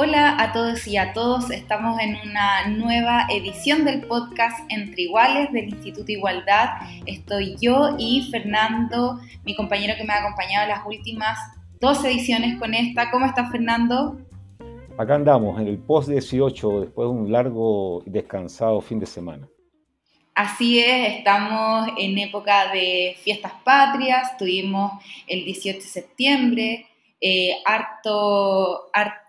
Hola 0.00 0.36
a 0.38 0.52
todos 0.52 0.86
y 0.86 0.96
a 0.96 1.12
todos, 1.12 1.50
estamos 1.50 1.98
en 1.98 2.16
una 2.24 2.68
nueva 2.68 3.26
edición 3.30 3.84
del 3.84 4.02
podcast 4.02 4.60
Entre 4.68 5.02
Iguales 5.02 5.50
del 5.50 5.70
Instituto 5.70 6.12
Igualdad. 6.12 6.68
Estoy 7.04 7.56
yo 7.60 7.96
y 7.98 8.28
Fernando, 8.30 9.18
mi 9.44 9.56
compañero 9.56 9.94
que 9.98 10.04
me 10.04 10.12
ha 10.12 10.20
acompañado 10.20 10.66
en 10.66 10.68
las 10.68 10.86
últimas 10.86 11.36
dos 11.80 12.04
ediciones 12.04 12.60
con 12.60 12.74
esta. 12.74 13.10
¿Cómo 13.10 13.26
estás 13.26 13.50
Fernando? 13.50 14.20
Acá 14.96 15.16
andamos 15.16 15.60
en 15.60 15.66
el 15.66 15.78
post 15.78 16.08
18 16.10 16.82
después 16.82 17.06
de 17.08 17.12
un 17.12 17.32
largo 17.32 18.04
y 18.06 18.10
descansado 18.10 18.80
fin 18.80 19.00
de 19.00 19.06
semana. 19.06 19.48
Así 20.32 20.78
es, 20.78 21.16
estamos 21.16 21.88
en 21.98 22.16
época 22.18 22.70
de 22.70 23.16
fiestas 23.24 23.54
patrias, 23.64 24.36
tuvimos 24.36 24.92
el 25.26 25.44
18 25.44 25.76
de 25.76 25.84
septiembre, 25.84 26.86
eh, 27.20 27.56
harto, 27.66 28.90
harto 28.92 29.27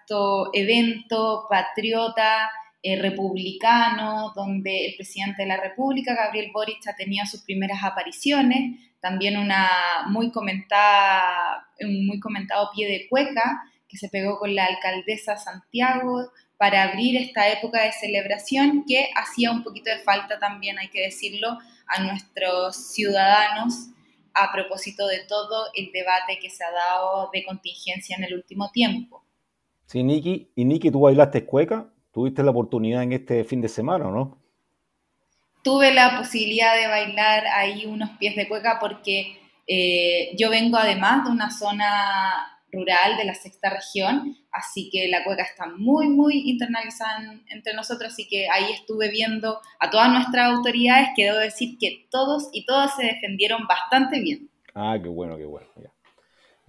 evento 0.54 1.46
patriota 1.50 2.50
eh, 2.82 3.02
republicano, 3.02 4.32
donde 4.36 4.88
el 4.88 4.96
presidente 4.96 5.42
de 5.42 5.50
la 5.50 5.58
República, 5.58 6.16
Gabriel 6.16 6.52
Boric, 6.54 6.88
ha 6.88 6.96
tenido 6.96 7.26
sus 7.26 7.42
primeras 7.42 7.84
apariciones, 7.84 8.80
también 9.02 9.38
una 9.38 9.70
muy 10.08 10.32
comentada, 10.32 11.68
un 11.82 12.08
muy 12.08 12.20
comentado 12.20 12.70
pie 12.74 12.88
de 12.88 13.08
cueca 13.10 13.64
que 13.88 13.98
se 13.98 14.08
pegó 14.08 14.38
con 14.40 14.56
la 14.56 14.66
alcaldesa 14.66 15.36
Santiago 15.38 16.32
para 16.58 16.84
abrir 16.84 17.18
esta 17.18 17.50
época 17.50 17.84
de 17.84 17.92
celebración 17.92 18.86
que 18.88 19.10
hacía 19.16 19.52
un 19.52 19.64
poquito 19.64 19.90
de 19.90 20.00
falta 20.00 20.40
también, 20.40 20.78
hay 20.80 20.90
que 20.90 21.02
decirlo, 21.02 21.58
a 21.88 22.04
nuestros 22.04 22.94
ciudadanos 22.94 23.90
a 24.34 24.52
propósito 24.52 25.08
de 25.08 25.20
todo 25.28 25.68
el 25.74 25.92
debate 25.92 26.40
que 26.40 26.50
se 26.50 26.64
ha 26.64 26.72
dado 26.72 27.30
de 27.34 27.44
contingencia 27.44 28.16
en 28.16 28.24
el 28.24 28.36
último 28.36 28.72
tiempo. 28.72 29.26
Sí, 29.90 30.04
Niki. 30.04 30.52
¿Y 30.56 30.66
Niki, 30.66 30.92
tú 30.92 31.00
bailaste 31.02 31.48
cueca? 31.48 31.92
¿Tuviste 32.14 32.44
la 32.44 32.52
oportunidad 32.52 33.02
en 33.02 33.14
este 33.14 33.44
fin 33.44 33.60
de 33.60 33.68
semana 33.68 34.08
o 34.08 34.12
no? 34.12 34.38
Tuve 35.64 35.92
la 35.92 36.16
posibilidad 36.16 36.76
de 36.76 36.88
bailar 36.88 37.48
ahí 37.48 37.88
unos 37.88 38.12
pies 38.20 38.36
de 38.36 38.48
cueca 38.48 38.78
porque 38.80 39.40
eh, 39.66 40.36
yo 40.38 40.52
vengo 40.52 40.78
además 40.78 41.26
de 41.26 41.32
una 41.32 41.50
zona 41.50 42.60
rural 42.72 43.18
de 43.18 43.26
la 43.26 43.34
sexta 43.34 43.72
región, 43.72 44.38
así 44.52 44.92
que 44.92 45.08
la 45.08 45.24
cueca 45.24 45.42
está 45.42 45.66
muy, 45.66 46.08
muy 46.08 46.48
internalizada 46.48 47.34
entre 47.48 47.74
nosotros, 47.74 48.14
así 48.14 48.28
que 48.28 48.48
ahí 48.48 48.72
estuve 48.72 49.10
viendo 49.10 49.60
a 49.80 49.90
todas 49.90 50.12
nuestras 50.12 50.52
autoridades 50.52 51.10
que 51.16 51.26
debo 51.26 51.40
decir 51.40 51.80
que 51.80 52.06
todos 52.12 52.50
y 52.54 52.64
todas 52.68 52.96
se 52.96 53.06
defendieron 53.06 53.66
bastante 53.66 54.20
bien. 54.20 54.52
Ah, 54.76 55.00
qué 55.02 55.10
bueno, 55.10 55.36
qué 55.36 55.46
bueno. 55.46 55.68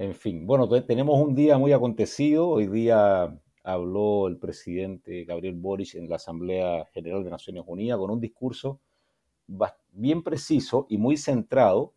En 0.00 0.14
fin, 0.14 0.46
bueno, 0.46 0.66
tenemos 0.86 1.20
un 1.20 1.34
día 1.34 1.58
muy 1.58 1.72
acontecido. 1.74 2.48
Hoy 2.48 2.68
día 2.68 3.38
habló 3.62 4.28
el 4.28 4.38
presidente 4.38 5.24
Gabriel 5.24 5.56
Boric 5.56 5.94
en 5.94 6.08
la 6.08 6.16
Asamblea 6.16 6.86
General 6.94 7.22
de 7.22 7.28
Naciones 7.28 7.64
Unidas 7.66 7.98
con 7.98 8.10
un 8.10 8.18
discurso 8.18 8.80
bien 9.92 10.22
preciso 10.22 10.86
y 10.88 10.96
muy 10.96 11.18
centrado 11.18 11.92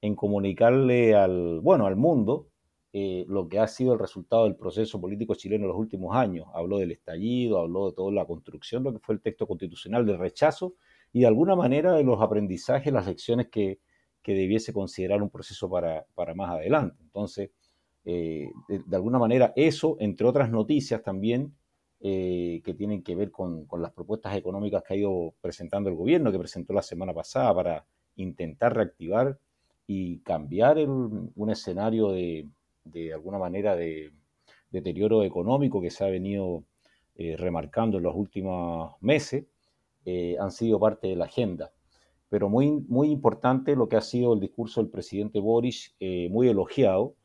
en 0.00 0.14
comunicarle 0.14 1.16
al, 1.16 1.58
bueno, 1.58 1.86
al 1.86 1.96
mundo 1.96 2.46
eh, 2.92 3.24
lo 3.26 3.48
que 3.48 3.58
ha 3.58 3.66
sido 3.66 3.94
el 3.94 3.98
resultado 3.98 4.44
del 4.44 4.54
proceso 4.54 5.00
político 5.00 5.34
chileno 5.34 5.64
en 5.64 5.70
los 5.70 5.76
últimos 5.76 6.14
años. 6.14 6.46
Habló 6.54 6.78
del 6.78 6.92
estallido, 6.92 7.58
habló 7.58 7.90
de 7.90 7.96
toda 7.96 8.12
la 8.12 8.26
construcción, 8.26 8.84
lo 8.84 8.92
que 8.92 9.00
fue 9.00 9.16
el 9.16 9.22
texto 9.22 9.48
constitucional 9.48 10.06
del 10.06 10.18
rechazo 10.18 10.74
y 11.12 11.22
de 11.22 11.26
alguna 11.26 11.56
manera 11.56 11.94
de 11.94 12.04
los 12.04 12.22
aprendizajes, 12.22 12.92
las 12.92 13.08
lecciones 13.08 13.48
que, 13.48 13.80
que 14.22 14.34
debiese 14.34 14.72
considerar 14.72 15.22
un 15.22 15.30
proceso 15.30 15.68
para, 15.70 16.06
más 16.34 16.50
adelante. 16.50 16.96
Entonces, 17.02 17.50
eh, 18.04 18.50
de, 18.68 18.96
alguna 18.96 19.18
manera, 19.18 19.52
eso, 19.56 19.96
entre 20.00 20.26
otras 20.26 20.50
noticias 20.50 21.02
también, 21.02 21.54
eh, 22.00 22.62
que 22.64 22.74
tienen 22.74 23.02
que 23.02 23.14
ver 23.14 23.30
con, 23.30 23.66
las 23.78 23.92
propuestas 23.92 24.36
económicas 24.36 24.82
que 24.82 24.94
ha 24.94 24.96
ido 24.96 25.34
presentando 25.40 25.90
el 25.90 25.96
gobierno, 25.96 26.32
que 26.32 26.38
presentó 26.38 26.72
la 26.72 26.82
semana 26.82 27.12
pasada 27.12 27.54
para 27.54 27.86
intentar 28.16 28.74
reactivar 28.74 29.38
y 29.86 30.18
cambiar 30.20 30.78
un 30.78 31.50
escenario 31.50 32.10
de, 32.12 32.48
de 32.84 33.12
alguna 33.12 33.38
manera, 33.38 33.74
de 33.74 34.12
deterioro 34.70 35.24
económico 35.24 35.80
que 35.80 35.90
se 35.90 36.04
ha 36.04 36.08
venido 36.08 36.64
eh, 37.16 37.36
remarcando 37.36 37.98
en 37.98 38.04
los 38.04 38.14
últimos 38.14 38.94
meses, 39.00 39.46
han 40.40 40.50
sido 40.50 40.80
parte 40.80 41.08
de 41.08 41.14
la 41.14 41.26
agenda 41.26 41.70
pero 42.30 42.48
muy, 42.48 42.70
muy 42.88 43.10
importante 43.10 43.76
lo 43.76 43.88
que 43.88 43.96
ha 43.96 44.00
sido 44.00 44.32
el 44.32 44.40
discurso 44.40 44.80
del 44.80 44.88
presidente 44.88 45.40
Boris, 45.40 45.94
eh, 45.98 46.28
muy 46.30 46.48
elogiado 46.48 47.16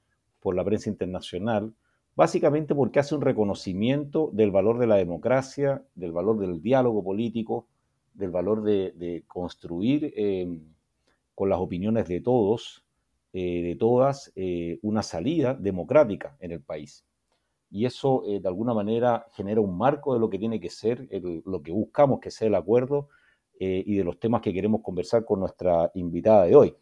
por 0.42 0.56
la 0.56 0.66
prensa 0.66 0.90
internacional, 0.90 1.74
básicamente 2.16 2.74
porque 2.74 3.00
hace 3.00 3.14
un 3.14 3.22
reconocimiento 3.22 4.32
del 4.34 4.50
valor 4.50 4.80
de 4.80 4.88
la 4.88 4.96
democracia, 4.96 5.86
del 5.94 6.12
valor 6.12 6.40
del 6.40 6.60
diálogo 6.62 7.04
político, 7.04 7.68
del 8.16 8.32
valor 8.32 8.64
de, 8.64 9.24
construir 9.28 10.12
em, 10.16 10.62
con 11.36 11.50
las 11.50 11.60
opiniones 11.60 12.08
de 12.08 12.20
todos, 12.22 12.84
eh, 13.32 13.62
de 13.62 13.76
todas, 13.76 14.32
eh, 14.36 14.80
una 14.82 15.04
salida 15.04 15.54
democrática 15.54 16.36
en 16.40 16.52
el 16.52 16.62
país. 16.62 17.06
Y 17.70 17.86
eso, 17.86 18.24
de 18.26 18.48
alguna 18.48 18.74
manera, 18.74 19.28
genera 19.34 19.60
un 19.60 19.78
marco 19.78 20.14
de 20.14 20.20
lo 20.20 20.30
que 20.30 20.40
tiene 20.40 20.60
que 20.60 20.70
ser, 20.70 21.10
lo 21.46 21.62
que 21.62 21.74
buscamos 21.74 22.22
que 22.22 22.32
sea 22.32 22.48
el 22.48 22.56
acuerdo 22.56 23.10
eh, 23.60 23.84
y 23.86 23.96
de 23.96 24.04
los 24.04 24.20
temas 24.20 24.42
que 24.42 24.54
queremos 24.54 24.82
conversar 24.82 25.24
con 25.26 25.40
nuestra 25.40 25.92
invitada 25.96 26.46
de 26.46 26.56
hoy. 26.56 26.76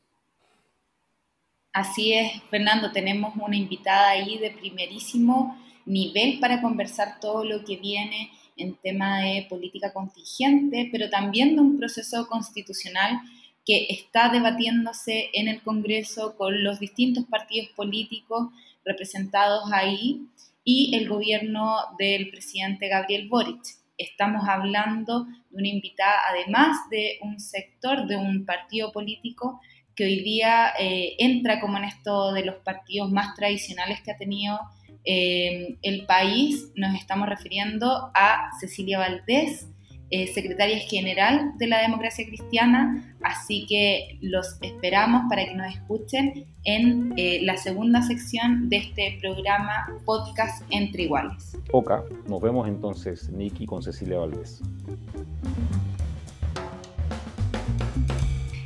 Así 1.71 2.13
es, 2.13 2.41
Fernando, 2.49 2.91
tenemos 2.91 3.33
una 3.35 3.55
invitada 3.55 4.09
ahí 4.09 4.37
de 4.37 4.51
primerísimo 4.51 5.57
nivel 5.85 6.39
para 6.39 6.61
conversar 6.61 7.19
todo 7.19 7.43
lo 7.43 7.63
que 7.65 7.77
viene 7.77 8.29
en 8.57 8.75
tema 8.75 9.21
de 9.21 9.47
política 9.49 9.91
contingente, 9.91 10.89
pero 10.91 11.09
también 11.09 11.55
de 11.55 11.61
un 11.61 11.77
proceso 11.77 12.27
constitucional 12.27 13.19
que 13.65 13.87
está 13.89 14.29
debatiéndose 14.29 15.29
en 15.33 15.47
el 15.47 15.61
Congreso 15.61 16.35
con 16.37 16.63
los 16.63 16.79
distintos 16.79 17.25
partidos 17.25 17.69
políticos 17.69 18.49
representados 18.85 19.71
ahí 19.71 20.27
y 20.63 20.95
el 20.95 21.09
gobierno 21.09 21.77
del 21.97 22.29
presidente 22.29 22.87
Gabriel 22.87 23.27
Boric 23.29 23.61
estamos 23.97 24.47
hablando 24.47 25.25
de 25.25 25.57
una 25.57 25.67
invitada, 25.67 26.15
además 26.29 26.77
de 26.89 27.19
un 27.21 27.39
sector, 27.39 28.07
de 28.07 28.17
un 28.17 28.45
partido 28.45 28.91
político 28.91 29.59
que 29.95 30.05
hoy 30.05 30.23
día 30.23 30.73
eh, 30.79 31.15
entra 31.19 31.59
como 31.59 31.77
en 31.77 31.85
esto 31.85 32.33
de 32.33 32.45
los 32.45 32.55
partidos 32.57 33.11
más 33.11 33.35
tradicionales 33.35 34.01
que 34.01 34.11
ha 34.11 34.17
tenido 34.17 34.59
eh, 35.05 35.77
el 35.81 36.05
país. 36.05 36.71
Nos 36.75 36.95
estamos 36.95 37.29
refiriendo 37.29 38.11
a 38.15 38.49
Cecilia 38.59 38.99
Valdés, 38.99 39.67
eh, 40.09 40.27
secretaria 40.27 40.77
general 40.79 41.53
de 41.57 41.67
la 41.67 41.81
democracia 41.81 42.25
cristiana, 42.25 43.15
así 43.21 43.65
que 43.67 44.19
los 44.21 44.57
esperamos 44.61 45.23
para 45.29 45.45
que 45.45 45.55
nos 45.55 45.73
escuchen 45.73 46.45
en 46.65 47.13
eh, 47.17 47.39
la 47.43 47.57
segunda 47.57 48.01
sección 48.01 48.69
de 48.69 48.77
este 48.77 49.17
programa 49.19 49.87
podcast 50.05 50.63
Entre 50.69 51.03
Iguales. 51.03 51.57
Oca, 51.71 52.03
nos 52.27 52.41
vemos 52.41 52.67
entonces, 52.67 53.29
Niki, 53.29 53.65
con 53.65 53.81
Cecilia 53.81 54.19
Valdés. 54.19 54.61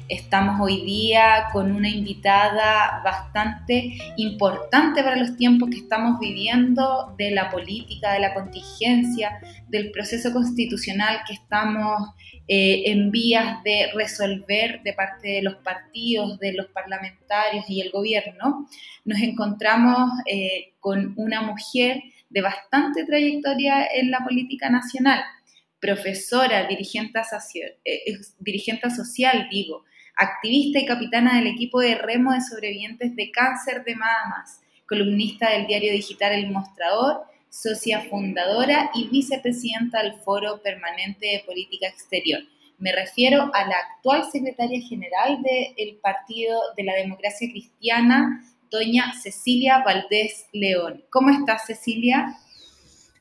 Estamos 0.10 0.62
hoy 0.62 0.86
día 0.86 1.48
con 1.52 1.70
una 1.76 1.90
invitada 1.90 3.02
bastante 3.04 3.98
importante 4.16 5.04
para 5.04 5.18
los 5.18 5.36
tiempos 5.36 5.70
que 5.70 5.80
estamos 5.80 6.18
viviendo 6.20 7.14
de 7.18 7.32
la 7.32 7.50
política, 7.50 8.14
de 8.14 8.22
la 8.22 8.34
contingencia, 8.34 9.42
del 9.68 9.92
proceso 9.92 10.32
constitucional 10.32 11.20
que 11.28 11.34
estamos 11.34 12.14
eh, 12.48 12.84
en 12.86 13.12
vías 13.12 13.62
de 13.64 13.92
resolver 13.94 14.82
de 14.84 14.94
parte 14.94 15.28
de 15.28 15.42
los 15.42 15.56
partidos, 15.56 16.40
de 16.40 16.54
los 16.54 16.68
parlamentarios 16.68 17.66
y 17.68 17.82
el 17.82 17.92
gobierno. 17.92 18.66
Nos 19.04 19.20
encontramos 19.20 20.10
eh, 20.26 20.74
con 20.80 21.16
una 21.18 21.42
mujer 21.42 22.02
de 22.30 22.42
bastante 22.42 23.04
trayectoria 23.04 23.86
en 23.94 24.12
la 24.12 24.20
política 24.20 24.70
nacional 24.70 25.22
profesora, 25.80 26.66
dirigente, 26.66 27.20
eh, 27.86 28.18
dirigente 28.40 28.90
social, 28.90 29.48
digo, 29.52 29.84
activista 30.18 30.80
y 30.80 30.86
capitana 30.86 31.38
del 31.38 31.48
equipo 31.48 31.80
de 31.80 31.96
remo 31.96 32.34
de 32.34 32.42
sobrevivientes 32.42 33.16
de 33.16 33.32
cáncer 33.32 33.84
de 33.84 33.96
mamas, 33.96 34.62
columnista 34.88 35.52
del 35.52 35.68
diario 35.68 35.92
digital 35.92 36.34
El 36.34 36.52
Mostrador, 36.52 37.22
socia 37.50 38.02
fundadora 38.10 38.90
y 38.94 39.08
vicepresidenta 39.08 40.04
del 40.04 40.16
Foro 40.16 40.62
Permanente 40.62 41.28
de 41.28 41.44
Política 41.46 41.88
Exterior. 41.88 42.42
Me 42.80 42.92
refiero 42.92 43.50
a 43.54 43.68
la 43.68 43.76
actual 43.76 44.24
secretaria 44.32 44.80
general 44.88 45.42
del 45.42 45.96
Partido 46.02 46.60
de 46.76 46.84
la 46.84 46.94
Democracia 46.96 47.50
Cristiana, 47.50 48.44
doña 48.70 49.14
Cecilia 49.22 49.84
Valdés 49.84 50.46
León. 50.52 51.04
¿Cómo 51.10 51.30
estás, 51.30 51.66
Cecilia? 51.66 52.38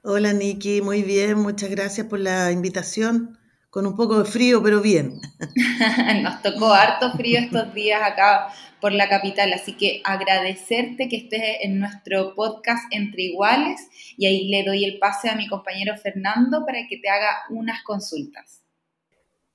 Hola, 0.02 0.32
Niki, 0.32 0.82
muy 0.82 1.02
bien, 1.02 1.38
muchas 1.38 1.70
gracias 1.70 2.06
por 2.06 2.20
la 2.20 2.52
invitación. 2.52 3.38
Con 3.76 3.86
un 3.86 3.94
poco 3.94 4.18
de 4.20 4.24
frío, 4.24 4.62
pero 4.62 4.80
bien. 4.80 5.20
Nos 6.22 6.40
tocó 6.40 6.72
harto 6.72 7.12
frío 7.12 7.38
estos 7.38 7.74
días 7.74 8.00
acá 8.02 8.48
por 8.80 8.90
la 8.90 9.06
capital, 9.06 9.52
así 9.52 9.76
que 9.76 10.00
agradecerte 10.02 11.10
que 11.10 11.16
estés 11.18 11.42
en 11.60 11.78
nuestro 11.78 12.34
podcast 12.34 12.90
Entre 12.90 13.24
Iguales 13.24 13.86
y 14.16 14.24
ahí 14.24 14.48
le 14.48 14.64
doy 14.64 14.86
el 14.86 14.98
pase 14.98 15.28
a 15.28 15.36
mi 15.36 15.46
compañero 15.46 15.94
Fernando 15.98 16.64
para 16.64 16.86
que 16.88 16.96
te 16.96 17.10
haga 17.10 17.28
unas 17.50 17.82
consultas. 17.82 18.64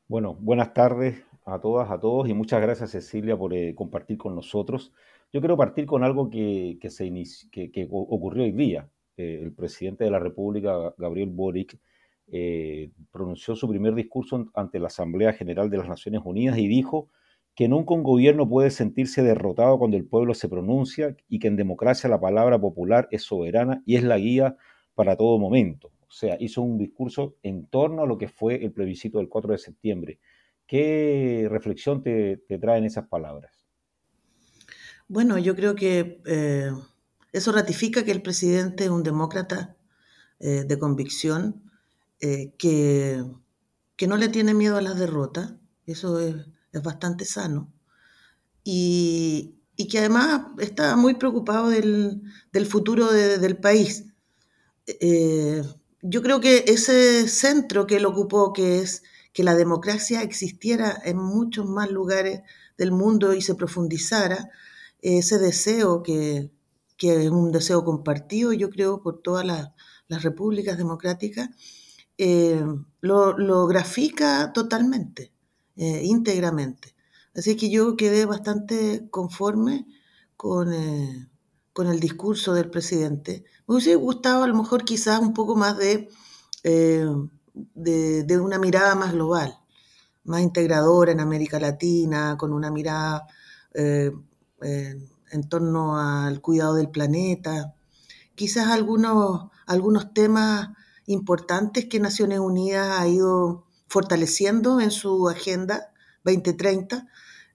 Bueno, 0.07 0.38
buenas 0.39 0.71
tardes 0.71 1.23
a 1.44 1.59
todas, 1.59 1.89
a 1.89 2.00
todos 2.00 2.29
y 2.29 2.35
muchas 2.35 2.62
gracias 2.62 2.91
Cecilia 2.91 3.35
por 3.35 3.56
eh, 3.56 3.73
compartir 3.73 4.19
con 4.19 4.35
nosotros. 4.35 4.94
Yo 5.33 5.41
quiero 5.41 5.57
partir 5.57 5.88
con 5.88 6.03
algo 6.03 6.29
que, 6.29 6.77
se 6.91 7.12
que, 7.51 7.88
ocurrió 7.89 8.44
hoy 8.44 8.51
día. 8.51 8.88
Eh, 9.18 9.39
el 9.41 9.51
presidente 9.51 10.03
de 10.03 10.12
la 10.12 10.19
República, 10.19 10.94
Gabriel 11.00 11.31
Boric, 11.31 11.79
eh, 12.31 12.92
pronunció 13.12 13.56
su 13.56 13.68
primer 13.68 13.94
discurso 13.94 14.50
ante 14.54 14.80
la 14.80 14.88
Asamblea 14.88 15.33
General 15.33 15.69
de 15.69 15.78
las 15.78 15.89
Naciones 15.89 16.22
Unidas 16.24 16.57
y 16.57 16.68
dijo 16.68 17.10
que 17.56 17.68
nunca 17.68 17.94
un 17.94 18.04
gobierno 18.04 18.48
puede 18.48 18.72
sentirse 18.72 19.22
derrotado 19.22 19.78
cuando 19.78 19.98
el 19.98 20.06
pueblo 20.06 20.33
se 20.33 20.48
pronuncia 20.48 21.16
y 21.28 21.39
que 21.39 21.48
en 21.48 21.57
democracia 21.57 22.10
la 22.10 22.22
palabra 22.22 22.60
popular 22.60 23.07
es 23.12 23.24
soberana 23.24 23.83
y 23.86 23.98
es 23.98 24.04
la 24.04 24.18
guía 24.18 24.56
para 24.95 25.18
todo 25.18 25.38
momento. 25.38 25.92
O 26.07 26.13
sea, 26.13 26.38
hizo 26.39 26.62
un 26.62 26.78
discurso 26.78 27.36
en 27.44 27.68
torno 27.68 28.04
a 28.04 28.06
lo 28.07 28.18
que 28.18 28.28
fue 28.28 28.63
el 28.63 28.72
plebiscito 28.72 29.18
del 29.18 29.30
4 29.30 29.51
de 29.51 29.57
septiembre. 29.57 30.19
¿Qué 30.66 31.48
reflexión 31.50 32.01
te, 32.01 32.38
traen 32.60 32.86
esas 32.86 33.07
palabras? 33.07 33.66
Bueno, 35.10 35.38
yo 35.38 35.56
creo 35.56 35.75
que 35.75 36.22
eh, 36.25 36.72
eso 37.33 37.51
ratifica 37.51 38.06
que 38.06 38.12
el 38.12 38.22
presidente 38.22 38.86
es 38.86 38.89
un 38.89 39.04
demócrata 39.04 39.75
eh, 40.39 40.63
de 40.66 40.80
convicción, 40.80 41.70
eh, 42.21 42.53
que, 42.57 43.23
que, 43.95 44.07
no 44.07 44.18
le 44.18 44.29
tiene 44.29 44.53
miedo 44.53 44.77
a 44.77 44.81
las 44.81 44.97
derrotas, 44.97 45.53
eso 45.85 46.19
es, 46.19 46.35
bastante 46.83 47.25
sano, 47.25 47.73
y, 48.63 49.57
que 49.89 49.97
además 49.97 50.44
está 50.59 50.95
muy 50.95 51.15
preocupado 51.15 51.69
del, 51.69 52.21
futuro 52.69 53.12
del 53.12 53.57
país. 53.57 54.06
Yo 56.03 56.21
creo 56.23 56.39
que 56.39 56.65
ese 56.68 57.27
centro 57.27 57.85
que 57.85 57.97
él 57.97 58.06
ocupó, 58.06 58.53
que 58.53 58.79
es 58.79 59.03
que 59.33 59.44
la 59.44 59.56
democracia 59.56 60.23
existiera 60.23 61.00
en 61.06 61.18
muchos 61.18 61.68
más 61.68 61.89
lugares 61.91 62.41
del 62.77 62.91
mundo 62.91 63.33
y 63.33 63.41
se 63.41 63.56
profundizara, 63.56 64.50
ese 65.01 65.38
deseo 65.38 66.03
que, 66.03 66.51
es 66.97 67.29
un 67.29 67.51
deseo 67.51 67.83
compartido, 67.83 68.53
yo 68.53 68.69
creo, 68.69 69.01
por 69.01 69.21
todas 69.21 69.45
las, 69.45 69.69
repúblicas 70.23 70.77
democráticas, 70.77 71.50
eh, 72.23 72.63
lo, 73.01 73.65
grafica 73.65 74.53
totalmente, 74.53 75.33
eh, 75.75 76.03
íntegramente. 76.03 76.95
Así 77.35 77.56
que 77.56 77.71
yo 77.71 77.95
quedé 77.97 78.25
bastante 78.25 79.07
conforme 79.09 79.88
con, 80.38 80.71
eh, 80.71 81.27
con 81.73 81.88
el 81.88 82.00
discurso 82.00 82.53
del 82.53 82.69
presidente. 82.69 83.44
Me 83.68 83.73
hubiese 83.73 83.95
gustado 83.95 84.44
a 84.44 84.47
lo 84.47 84.53
mejor 84.53 84.85
quizás 84.85 85.19
un 85.19 85.33
poco 85.33 85.56
más 85.56 85.79
de, 85.79 86.09
eh, 86.63 87.07
de, 87.53 88.39
una 88.39 88.59
mirada 88.59 88.94
más 88.94 89.13
global, 89.13 89.57
más 90.23 90.41
integradora 90.41 91.12
en 91.12 91.21
América 91.21 91.59
Latina, 91.59 92.38
con 92.38 92.53
una 92.53 92.69
mirada 92.69 93.25
en 93.73 95.50
torno 95.50 95.97
al 95.97 96.39
cuidado 96.39 96.75
del 96.75 96.91
planeta. 96.91 97.73
Quizás 98.35 98.68
algunos, 98.68 99.50
algunos 99.65 100.13
temas 100.13 100.69
importantes 101.12 101.86
que 101.86 102.00
Naciones 102.00 102.40
Unidas 102.40 103.00
ha 103.00 103.08
ido 103.08 103.68
fortaleciendo 103.88 104.80
en 104.80 104.92
su 104.92 105.30
agenda 105.30 105.92
2030, 106.24 107.08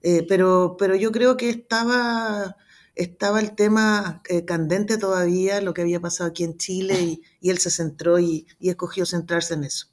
eh, 0.03 0.25
pero, 0.27 0.75
pero 0.77 0.95
yo 0.95 1.11
creo 1.11 1.35
que 1.35 1.49
estaba 1.49 2.55
estaba 2.97 3.39
el 3.39 3.55
tema 3.55 4.21
eh, 4.29 4.43
candente 4.43 4.97
todavía, 4.97 5.61
lo 5.61 5.73
que 5.73 5.81
había 5.81 5.99
pasado 5.99 6.29
aquí 6.29 6.43
en 6.43 6.57
Chile, 6.57 6.95
y, 7.41 7.49
él 7.49 7.57
se 7.59 7.69
centró 7.69 8.19
y, 8.19 8.47
escogió 8.59 9.05
centrarse 9.05 9.53
en 9.53 9.63
eso. 9.63 9.87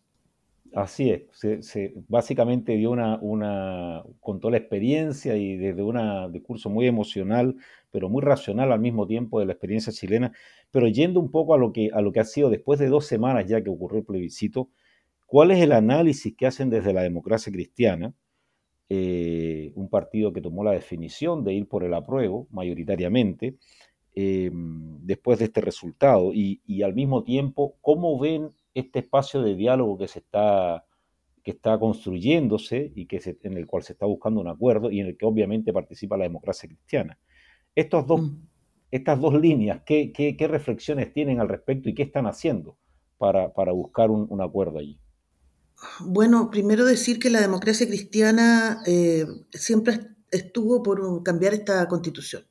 Así 0.75 1.10
es, 1.10 1.22
se, 1.60 1.94
básicamente 2.08 2.76
dio 2.76 2.90
una, 2.90 3.17
una, 3.20 4.02
contó 4.19 4.50
la 4.50 4.56
experiencia 4.56 5.37
y 5.37 5.56
desde 5.56 5.82
un 5.82 6.32
discurso 6.32 6.69
muy 6.69 6.88
emocional, 6.88 7.55
pero 7.93 8.08
muy 8.08 8.22
racional 8.22 8.72
al 8.72 8.81
mismo 8.81 9.06
tiempo 9.06 9.38
de 9.38 9.46
la 9.46 9.52
experiencia 9.52 9.93
chilena, 9.93 10.32
pero 10.74 10.88
yendo 10.88 11.20
un 11.20 11.30
poco 11.30 11.54
a 11.54 11.56
lo 11.56 11.72
que, 11.72 11.90
a 11.94 12.00
lo 12.00 12.10
que 12.10 12.18
ha 12.18 12.24
sido 12.24 12.50
después 12.50 12.80
de 12.80 12.88
dos 12.88 13.06
semanas 13.06 13.46
ya 13.46 13.62
que 13.62 13.70
ocurrió 13.70 14.00
el 14.00 14.04
plebiscito, 14.04 14.70
¿cuál 15.24 15.52
es 15.52 15.60
el 15.60 15.70
análisis 15.70 16.34
que 16.36 16.48
hacen 16.48 16.68
desde 16.68 16.92
la 16.92 17.02
democracia 17.02 17.52
cristiana? 17.52 18.12
Eh, 18.88 19.70
un 19.76 19.88
partido 19.88 20.32
que 20.32 20.40
tomó 20.40 20.64
la 20.64 20.72
definición 20.72 21.44
de 21.44 21.54
ir 21.54 21.68
por 21.68 21.84
el 21.84 21.94
apruebo 21.94 22.48
mayoritariamente 22.50 23.54
eh, 24.16 24.50
después 24.52 25.38
de 25.38 25.44
este 25.44 25.60
resultado 25.60 26.32
y, 26.34 26.82
al 26.82 26.92
mismo 26.92 27.22
tiempo 27.22 27.76
cómo 27.80 28.18
ven 28.18 28.50
este 28.74 28.98
espacio 28.98 29.42
de 29.42 29.54
diálogo 29.54 29.96
que 29.96 30.08
se 30.08 30.18
está 30.18 30.84
que 31.44 31.52
está 31.52 31.78
construyéndose 31.78 32.90
y 32.96 33.06
que 33.06 33.20
en 33.44 33.56
el 33.58 33.68
cual 33.68 33.84
se 33.84 33.92
está 33.92 34.06
buscando 34.06 34.40
un 34.40 34.48
acuerdo 34.48 34.90
y 34.90 34.98
en 34.98 35.06
el 35.06 35.16
que 35.16 35.24
obviamente 35.24 35.72
participa 35.72 36.16
la 36.16 36.24
democracia 36.24 36.68
cristiana. 36.68 37.16
Estos 37.76 38.08
dos, 38.08 38.22
mm. 38.22 38.53
Estas 38.94 39.20
dos 39.20 39.35
líneas, 39.35 39.82
¿qué, 39.85 40.12
¿qué, 40.12 40.49
reflexiones 40.49 41.12
tienen 41.12 41.41
al 41.41 41.49
respecto 41.49 41.88
y 41.88 41.94
qué 41.94 42.05
están 42.05 42.26
haciendo 42.26 42.79
para, 43.19 43.49
buscar 43.73 44.11
un 44.11 44.41
acuerdo 44.41 44.79
allí? 44.79 45.00
Bueno, 46.00 46.50
primero 46.50 46.85
decir 46.85 47.19
que 47.19 47.31
la 47.31 47.41
democracia 47.41 47.87
cristiana 47.87 48.82
eh, 48.87 49.26
siempre 49.52 50.00
estuvo 50.31 50.82
por 50.82 51.23
cambiar 51.23 51.55
esta 51.55 51.87
constitución, 51.88 52.44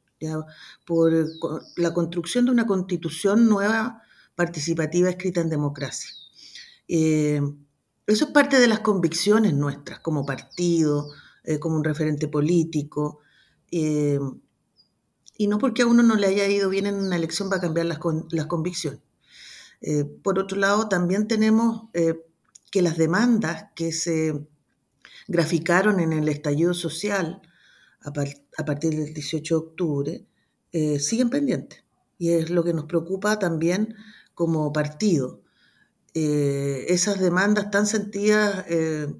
por 0.85 1.11
la 1.77 1.93
construcción 1.93 2.45
de 2.45 2.51
una 2.51 2.65
constitución 2.65 3.47
nueva, 3.47 4.01
participativa, 4.35 5.09
escrita 5.09 5.41
en 5.41 5.49
democracia. 5.49 6.09
Eh, 6.87 7.41
eso 8.07 8.25
es 8.25 8.31
parte 8.31 8.59
de 8.59 8.67
las 8.67 8.79
convicciones 8.79 9.53
nuestras 9.53 9.99
como 9.99 10.25
partido, 10.25 11.11
eh, 11.43 11.59
como 11.59 11.75
un 11.75 11.83
referente 11.83 12.27
político. 12.27 13.19
Y 15.37 15.47
no 15.47 15.57
porque 15.57 15.83
a 15.83 15.87
uno 15.87 16.03
no 16.03 16.15
le 16.15 16.27
haya 16.27 16.47
ido 16.47 16.69
bien 16.69 16.85
en 16.85 16.95
una 16.95 17.15
elección 17.15 17.49
va 17.51 17.57
a 17.57 17.61
cambiar 17.61 17.85
las, 17.87 17.99
las 18.31 18.45
convicciones. 18.47 19.01
por 20.23 20.39
otro 20.39 20.57
lado, 20.57 20.87
también 20.87 21.27
tenemos 21.27 21.89
que 22.71 22.81
las 22.81 22.97
demandas 22.97 23.65
que 23.75 23.91
se 23.91 24.47
graficaron 25.27 25.99
en 25.99 26.13
el 26.13 26.27
estallido 26.29 26.73
social 26.73 27.41
a, 28.01 28.11
partir 28.65 28.95
del 28.95 29.13
18 29.13 29.53
de 29.53 29.65
octubre 29.65 30.25
eh, 30.71 30.99
siguen 30.99 31.29
pendientes. 31.29 31.83
Y 32.17 32.31
es 32.31 32.49
lo 32.49 32.63
que 32.63 32.73
nos 32.73 32.85
preocupa 32.85 33.39
también 33.39 33.95
como 34.33 34.71
partido. 34.73 35.41
Eh, 36.13 36.85
esas 36.89 37.19
demandas 37.19 37.71
tan 37.71 37.87
sentidas 37.87 38.65
eh, 38.67 39.13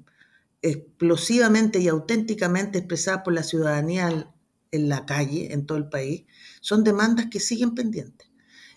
explosivamente 0.62 1.78
y 1.80 1.88
auténticamente 1.88 2.78
expresadas 2.78 3.22
por 3.24 3.34
la 3.34 3.42
ciudadanía 3.42 4.32
en 4.76 4.88
la 4.88 5.06
calle, 5.06 5.52
en 5.52 5.66
todo 5.66 5.78
el 5.78 5.88
país, 5.88 6.24
son 6.60 6.84
demandas 6.84 7.26
que 7.30 7.40
siguen 7.40 7.74
pendientes. 7.74 8.28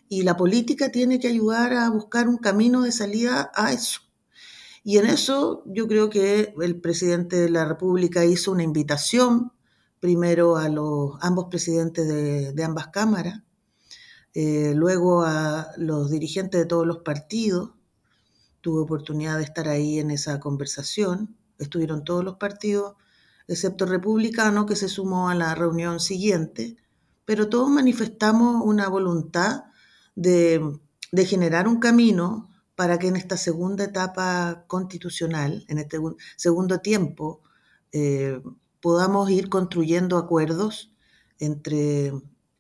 Y 0.10 0.24
la 0.24 0.38
política 0.38 0.92
tiene 0.92 1.20
que 1.20 1.28
ayudar 1.28 1.74
a 1.74 1.90
buscar 1.90 2.30
un 2.30 2.38
camino 2.38 2.82
de 2.82 2.92
salida 2.92 3.52
a 3.56 3.74
eso. 3.74 4.02
Y 4.84 5.00
en 5.00 5.08
eso 5.08 5.64
yo 5.66 5.88
creo 5.88 6.10
que 6.10 6.54
el 6.62 6.80
presidente 6.80 7.36
de 7.36 7.50
la 7.50 7.66
República 7.66 8.24
hizo 8.24 8.54
una 8.54 8.64
invitación 8.64 9.52
primero 10.00 10.56
a 10.56 10.70
los 10.70 11.18
ambos 11.22 11.48
presidentes 11.50 12.08
de, 12.08 12.64
ambas 12.64 12.88
cámaras, 12.88 13.42
eh, 14.34 14.74
luego 14.76 15.24
a 15.24 15.72
los 15.78 16.10
dirigentes 16.10 16.62
de 16.62 16.68
todos 16.68 16.88
los 16.88 17.00
partidos. 17.00 17.72
Tuve 18.62 18.82
oportunidad 18.82 19.38
de 19.38 19.44
estar 19.44 19.68
ahí 19.68 20.00
en 20.00 20.12
esa 20.12 20.40
conversación. 20.40 21.36
Estuvieron 21.60 22.06
todos 22.06 22.24
los 22.24 22.38
partidos, 22.38 22.96
excepto 23.48 23.86
republicano, 23.86 24.66
que 24.66 24.76
se 24.76 24.90
sumó 24.90 25.30
a 25.30 25.36
la 25.36 25.56
reunión 25.56 26.00
siguiente, 26.00 26.78
pero 27.26 27.50
todos 27.50 27.70
manifestamos 27.70 28.64
una 28.66 28.88
voluntad 28.90 29.66
de, 30.16 30.80
de 31.12 31.26
generar 31.26 31.68
un 31.68 31.80
camino 31.80 32.50
para 32.76 33.00
que 33.00 33.08
en 33.08 33.16
esta 33.16 33.38
segunda 33.38 33.86
etapa 33.86 34.66
constitucional, 34.68 35.66
en 35.68 35.80
este 35.80 35.98
segundo 36.36 36.80
tiempo, 36.80 37.42
eh, 37.92 38.40
podamos 38.82 39.30
ir 39.32 39.50
construyendo 39.50 40.18
acuerdos 40.18 40.92
entre, 41.40 42.14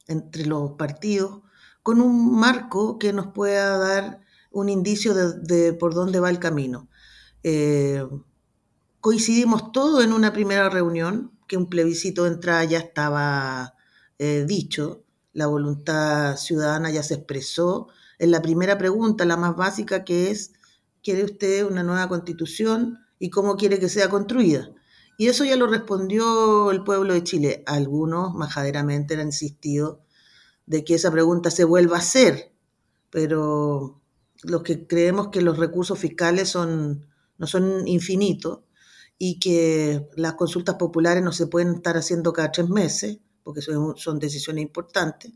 entre 0.08 0.46
los 0.46 0.72
partidos 0.72 1.42
con 1.84 2.02
un 2.02 2.38
marco 2.38 2.98
que 2.98 3.14
nos 3.14 3.28
pueda 3.28 3.78
dar 3.78 4.22
un 4.52 4.70
indicio 4.70 5.14
de, 5.14 5.74
por 5.74 5.94
dónde 5.94 6.20
va 6.20 6.30
el 6.30 6.40
camino. 6.40 6.90
Eh, 7.44 8.04
coincidimos 9.02 9.72
todos 9.72 10.04
en 10.04 10.14
una 10.14 10.34
primera 10.34 10.70
reunión, 10.70 11.32
que 11.48 11.58
un 11.58 11.70
plebiscito 11.70 12.24
de 12.24 12.32
entrada 12.32 12.64
ya 12.66 12.80
estaba 12.80 13.76
eh, 14.20 14.46
dicho, 14.48 15.04
la 15.34 15.48
voluntad 15.48 16.36
ciudadana 16.38 16.92
ya 16.92 17.04
se 17.04 17.16
expresó. 17.16 17.88
En 18.20 18.32
la 18.32 18.42
primera 18.42 18.78
pregunta, 18.78 19.26
la 19.26 19.38
más 19.38 19.56
básica, 19.56 20.04
que 20.04 20.32
es, 20.32 20.54
¿quiere 21.04 21.24
usted 21.24 21.66
una 21.66 21.84
nueva 21.84 22.10
constitución 22.10 23.00
y 23.20 23.30
cómo 23.30 23.56
quiere 23.56 23.80
que 23.80 23.90
sea 23.90 24.10
construida? 24.10 24.72
Y 25.18 25.28
eso 25.28 25.46
ya 25.46 25.56
lo 25.56 25.68
respondió 25.68 26.72
el 26.72 26.84
pueblo 26.84 27.14
de 27.14 27.24
Chile. 27.24 27.64
Algunos 27.66 28.34
majaderamente 28.34 29.16
han 29.16 29.28
insistido 29.28 30.02
de 30.66 30.84
que 30.84 30.96
esa 30.96 31.12
pregunta 31.12 31.50
se 31.50 31.64
vuelva 31.64 31.96
a 31.98 32.00
hacer, 32.00 32.54
pero 33.10 34.02
los 34.44 34.64
que 34.64 34.86
creemos 34.86 35.30
que 35.30 35.42
los 35.42 35.58
recursos 35.58 35.98
fiscales 35.98 36.56
no 36.56 37.48
son 37.48 37.88
infinitos 37.88 38.60
y 39.18 39.40
que 39.40 40.08
las 40.16 40.34
consultas 40.34 40.76
populares 40.76 41.24
no 41.24 41.32
se 41.32 41.48
pueden 41.48 41.76
estar 41.76 41.98
haciendo 41.98 42.34
cada 42.34 42.52
tres 42.52 42.70
meses, 42.70 43.20
porque 43.44 43.62
son, 43.62 43.96
son 43.98 44.20
decisiones 44.20 44.64
importantes, 44.64 45.34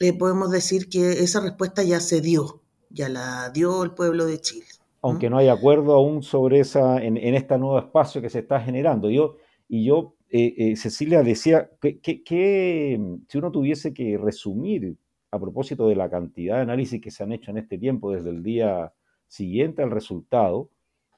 eh, 0.00 0.12
podemos 0.12 0.50
decir 0.50 0.88
que 0.88 1.10
esa 1.10 1.40
respuesta 1.40 1.82
ya 1.82 2.00
se 2.00 2.20
dio, 2.20 2.62
ya 2.90 3.08
la 3.08 3.50
dio 3.50 3.82
el 3.82 3.92
pueblo 3.92 4.26
de 4.26 4.40
Chile. 4.40 4.66
Aunque 5.02 5.30
no 5.30 5.38
hay 5.38 5.48
acuerdo 5.48 5.94
aún 5.94 6.22
sobre 6.22 6.60
esa, 6.60 7.02
en, 7.02 7.16
en 7.16 7.34
este 7.34 7.56
nuevo 7.58 7.78
espacio 7.78 8.20
que 8.20 8.30
se 8.30 8.40
está 8.40 8.60
generando. 8.60 9.10
Yo, 9.10 9.36
y 9.68 9.84
yo, 9.84 10.16
eh, 10.30 10.54
eh, 10.56 10.76
Cecilia 10.76 11.22
decía 11.22 11.70
que, 11.80 12.00
que, 12.00 13.00
si 13.28 13.38
uno 13.38 13.50
tuviese 13.50 13.94
que 13.94 14.18
resumir 14.18 14.96
a 15.30 15.38
propósito 15.38 15.88
de 15.88 15.96
la 15.96 16.10
cantidad 16.10 16.56
de 16.56 16.62
análisis 16.62 17.00
que 17.00 17.10
se 17.10 17.22
han 17.22 17.32
hecho 17.32 17.50
en 17.50 17.58
este 17.58 17.78
tiempo 17.78 18.12
desde 18.12 18.30
el 18.30 18.42
día 18.42 18.92
siguiente 19.26 19.82
al 19.82 19.90
resultado, 19.90 20.70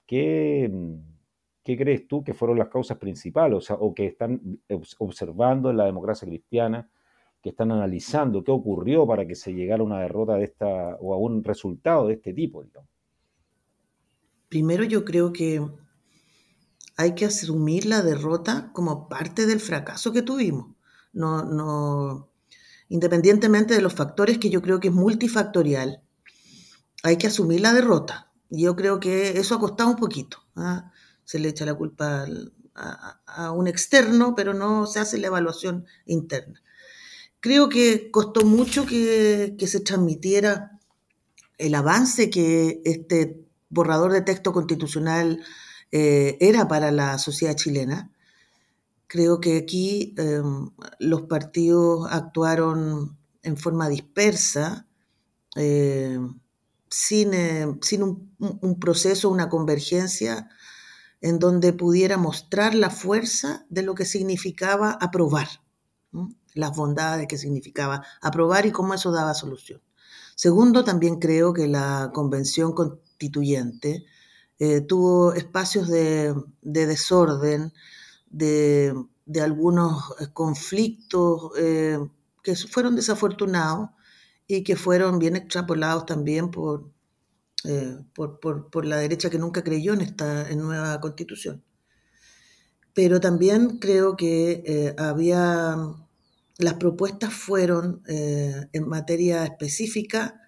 ¿qué, 0.06 0.70
¿qué 1.62 1.76
crees 1.76 2.08
tú 2.08 2.24
que 2.24 2.34
fueron 2.34 2.58
las 2.58 2.68
causas 2.68 2.98
principales 2.98 3.58
o, 3.58 3.60
sea, 3.60 3.76
o 3.76 3.94
que 3.94 4.06
están 4.06 4.60
observando 4.98 5.70
en 5.70 5.76
la 5.76 5.84
democracia 5.84 6.26
cristiana, 6.26 6.88
que 7.42 7.50
están 7.50 7.70
analizando 7.72 8.44
qué 8.44 8.50
ocurrió 8.50 9.06
para 9.06 9.26
que 9.26 9.34
se 9.34 9.52
llegara 9.52 9.82
a 9.82 9.86
una 9.86 10.00
derrota 10.00 10.34
de 10.34 10.44
esta 10.44 10.96
o 11.00 11.14
a 11.14 11.18
un 11.18 11.42
resultado 11.44 12.06
de 12.06 12.14
este 12.14 12.32
tipo? 12.32 12.64
Primero 14.48 14.84
yo 14.84 15.04
creo 15.04 15.32
que 15.32 15.64
hay 16.96 17.14
que 17.14 17.24
asumir 17.24 17.86
la 17.86 18.02
derrota 18.02 18.70
como 18.72 19.08
parte 19.08 19.46
del 19.46 19.60
fracaso 19.60 20.12
que 20.12 20.22
tuvimos. 20.22 20.74
No, 21.12 21.44
no, 21.44 22.30
independientemente 22.88 23.74
de 23.74 23.80
los 23.80 23.94
factores 23.94 24.38
que 24.38 24.50
yo 24.50 24.60
creo 24.60 24.80
que 24.80 24.88
es 24.88 24.94
multifactorial, 24.94 26.02
hay 27.02 27.16
que 27.16 27.28
asumir 27.28 27.60
la 27.60 27.72
derrota. 27.72 28.30
Yo 28.50 28.76
creo 28.76 29.00
que 29.00 29.38
eso 29.38 29.54
ha 29.54 29.60
costado 29.60 29.90
un 29.90 29.96
poquito. 29.96 30.38
¿ah? 30.56 30.89
Se 31.30 31.38
le 31.38 31.50
echa 31.50 31.64
la 31.64 31.74
culpa 31.74 32.26
a, 32.74 33.52
un 33.52 33.68
externo, 33.68 34.34
pero 34.34 34.54
no 34.54 34.86
se 34.86 35.00
hace 35.00 35.18
la 35.18 35.28
evaluación 35.28 35.86
interna. 36.06 36.62
Creo 37.40 37.68
que 37.68 38.10
costó 38.10 38.44
mucho 38.44 38.86
que, 38.86 39.54
se 39.66 39.80
transmitiera 39.80 40.78
el 41.58 41.74
avance 41.74 42.30
que 42.30 42.80
este 42.84 43.44
borrador 43.68 44.12
de 44.12 44.22
texto 44.22 44.52
constitucional 44.52 45.42
eh, 45.92 46.36
era 46.40 46.66
para 46.68 46.90
la 46.90 47.18
sociedad 47.18 47.54
chilena 47.54 48.10
Creo 49.10 49.40
que 49.40 49.56
aquí 49.56 50.14
em, 50.18 50.70
los 51.00 51.22
partidos 51.22 52.06
actuaron 52.12 53.18
en 53.42 53.56
forma 53.56 53.88
dispersa, 53.88 54.86
em, 55.56 56.38
sin, 56.88 57.34
em, 57.34 57.80
sin 57.82 58.02
un, 58.04 58.78
proceso, 58.78 59.28
una 59.28 59.48
convergencia 59.48 60.48
en 61.20 61.38
donde 61.38 61.72
pudiera 61.72 62.16
mostrar 62.16 62.74
la 62.74 62.90
fuerza 62.90 63.66
de 63.68 63.82
lo 63.82 63.94
que 63.94 64.04
significaba 64.04 64.92
aprobar, 65.00 65.48
las 66.54 66.76
bondades 66.76 67.26
que 67.28 67.38
significaba 67.38 68.04
aprobar 68.20 68.66
y 68.66 68.72
cómo 68.72 68.94
eso 68.94 69.12
daba 69.12 69.34
solución. 69.34 69.82
Segundo, 70.34 70.84
también 70.84 71.18
creo 71.18 71.52
que 71.52 71.68
la 71.68 72.10
convención 72.14 72.72
constituyente 72.72 74.06
eh, 74.58 74.80
tuvo 74.80 75.34
espacios 75.34 75.88
de, 75.88 76.34
de 76.62 76.86
desorden, 76.86 77.72
de, 78.30 78.94
algunos 79.40 80.14
eh, 80.20 80.26
conflictos 80.32 81.52
eh, 81.58 81.98
que 82.42 82.56
fueron 82.56 82.96
desafortunados 82.96 83.90
y 84.46 84.62
que 84.64 84.76
fueron 84.76 85.18
bien 85.18 85.36
extrapolados 85.36 86.06
también 86.06 86.50
por, 86.50 86.90
eh, 87.64 87.98
por, 88.14 88.86
la 88.86 88.96
derecha 88.98 89.30
que 89.30 89.38
nunca 89.38 89.62
creyó 89.62 89.92
en 89.92 90.00
esta 90.00 90.48
nueva 90.54 91.00
constitución. 91.00 91.62
Pero 92.94 93.20
también 93.20 93.78
creo 93.78 94.16
que 94.16 94.94
había, 94.98 95.76
las 96.58 96.74
propuestas 96.74 97.32
fueron 97.32 98.02
en 98.06 98.88
materia 98.88 99.44
específica 99.44 100.40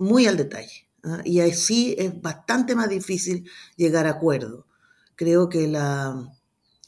muy 0.00 0.26
al 0.26 0.36
detalle. 0.36 0.88
¿ah? 1.04 1.20
Y 1.24 1.40
así 1.40 1.94
es 1.98 2.20
bastante 2.20 2.74
más 2.74 2.88
difícil 2.88 3.48
llegar 3.76 4.06
a 4.06 4.10
acuerdo. 4.10 4.66
Creo 5.14 5.48
que 5.48 5.68
la, 5.68 6.28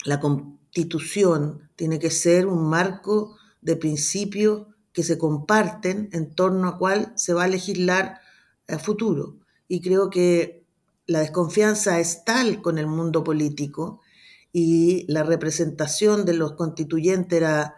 la 0.05 0.19
constitución 0.19 1.71
tiene 1.77 1.99
que 1.99 2.11
ser 2.11 2.47
un 2.47 2.69
marco 2.69 3.37
de 3.61 3.77
principios 3.77 4.67
que 4.93 5.03
se 5.03 5.19
comparten 5.19 6.09
en 6.13 6.35
torno 6.35 6.69
a 6.69 6.79
cuál 6.79 7.13
se 7.17 7.35
va 7.35 7.45
a 7.45 7.49
legislar 7.49 8.21
a 8.69 8.79
futuro. 8.79 9.39
Y 9.73 9.81
creo 9.81 10.11
que 10.11 10.67
la 11.07 11.21
desconfianza 11.21 11.99
es 11.99 12.27
tal 12.27 12.61
con 12.61 12.77
el 12.77 12.87
mundo 12.87 13.25
político 13.25 14.03
y 14.53 15.11
la 15.11 15.23
representación 15.23 16.27
de 16.27 16.35
los 16.35 16.53
constituyentes 16.57 17.39
era 17.39 17.77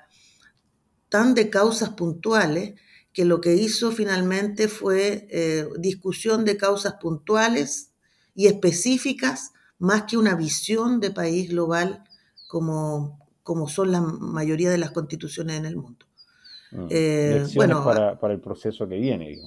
tan 1.08 1.36
de 1.36 1.50
causas 1.50 1.90
puntuales 1.90 2.74
que 3.12 3.24
lo 3.24 3.40
que 3.40 3.54
hizo 3.54 3.92
finalmente 3.92 4.66
fue 4.66 5.28
eh, 5.30 5.68
discusión 5.78 6.44
de 6.44 6.56
causas 6.56 6.94
puntuales 6.94 7.92
y 8.34 8.48
específicas 8.48 9.52
más 9.78 10.02
que 10.02 10.16
una 10.16 10.34
visión 10.34 10.98
de 10.98 11.12
país 11.12 11.48
global 11.48 12.02
como, 12.48 13.20
como 13.44 13.68
son 13.68 13.92
la 13.92 14.00
mayoría 14.00 14.68
de 14.68 14.78
las 14.78 14.90
constituciones 14.90 15.58
en 15.58 15.66
el 15.66 15.76
mundo. 15.76 16.06
Ah, 16.72 16.88
eh, 16.90 17.46
bueno, 17.54 17.84
para, 17.84 18.18
para, 18.18 18.34
el 18.34 18.40
proceso 18.40 18.88
que 18.88 18.98
viene. 18.98 19.38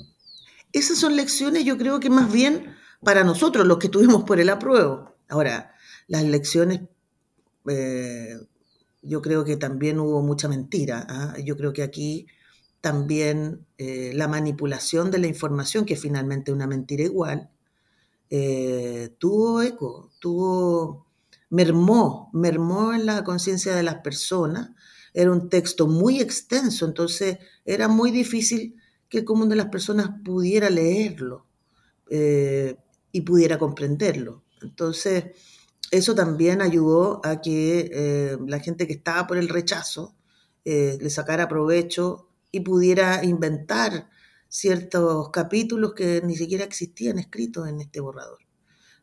Esas 0.77 0.99
son 0.99 1.15
lecciones, 1.15 1.65
yo 1.65 1.75
creo 1.75 1.99
que 1.99 2.11
más 2.11 2.31
bien 2.31 2.75
para 3.03 3.23
nosotros, 3.23 3.65
los 3.65 3.79
que 3.79 3.89
tuvimos 3.89 4.25
por 4.25 4.39
el 4.39 4.47
apruebo. 4.47 5.15
Ahora, 5.27 5.73
las 6.07 6.23
lecciones, 6.23 6.81
eh, 7.67 8.37
yo 9.01 9.23
creo 9.23 9.43
que 9.43 9.57
también 9.57 9.99
hubo 9.99 10.21
mucha 10.21 10.47
mentira. 10.47 11.07
¿ah? 11.09 11.35
Yo 11.43 11.57
creo 11.57 11.73
que 11.73 11.81
aquí 11.81 12.27
también 12.79 13.65
eh, 13.79 14.11
la 14.13 14.27
manipulación 14.27 15.09
de 15.09 15.17
la 15.17 15.25
información, 15.25 15.83
que 15.83 15.95
finalmente 15.95 16.51
es 16.51 16.55
una 16.55 16.67
mentira 16.67 17.03
igual, 17.03 17.49
tuvo 19.17 19.63
eco, 19.63 20.11
tuvo 20.19 21.07
mermó, 21.49 22.29
mermó 22.33 22.93
en 22.93 23.07
la 23.07 23.23
conciencia 23.23 23.75
de 23.75 23.81
las 23.81 23.95
personas. 24.01 24.69
Era 25.11 25.31
un 25.31 25.49
texto 25.49 25.87
muy 25.87 26.21
extenso, 26.21 26.85
entonces 26.85 27.39
era 27.65 27.87
muy 27.87 28.11
difícil 28.11 28.75
que 29.09 29.19
el 29.19 29.25
común 29.25 29.49
de 29.49 29.55
las 29.55 29.67
personas 29.67 30.09
pudiera 30.23 30.69
leerlo 30.69 31.45
eh, 32.09 32.77
y 33.11 33.21
pudiera 33.21 33.57
comprenderlo. 33.57 34.43
Entonces, 34.61 35.25
eso 35.91 36.15
también 36.15 36.61
ayudó 36.61 37.21
a 37.23 37.41
que 37.41 37.89
eh, 37.93 38.37
la 38.45 38.59
gente 38.59 38.87
que 38.87 38.93
estaba 38.93 39.27
por 39.27 39.37
el 39.37 39.49
rechazo 39.49 40.15
eh, 40.65 40.97
le 40.99 41.09
sacara 41.09 41.47
provecho 41.47 42.27
y 42.51 42.59
pudiera 42.59 43.23
inventar 43.23 44.09
ciertos 44.49 45.29
capítulos 45.29 45.93
que 45.93 46.21
ni 46.23 46.35
siquiera 46.35 46.63
existían 46.63 47.19
escritos 47.19 47.67
en 47.67 47.79
este 47.81 47.99
borrador. 47.99 48.39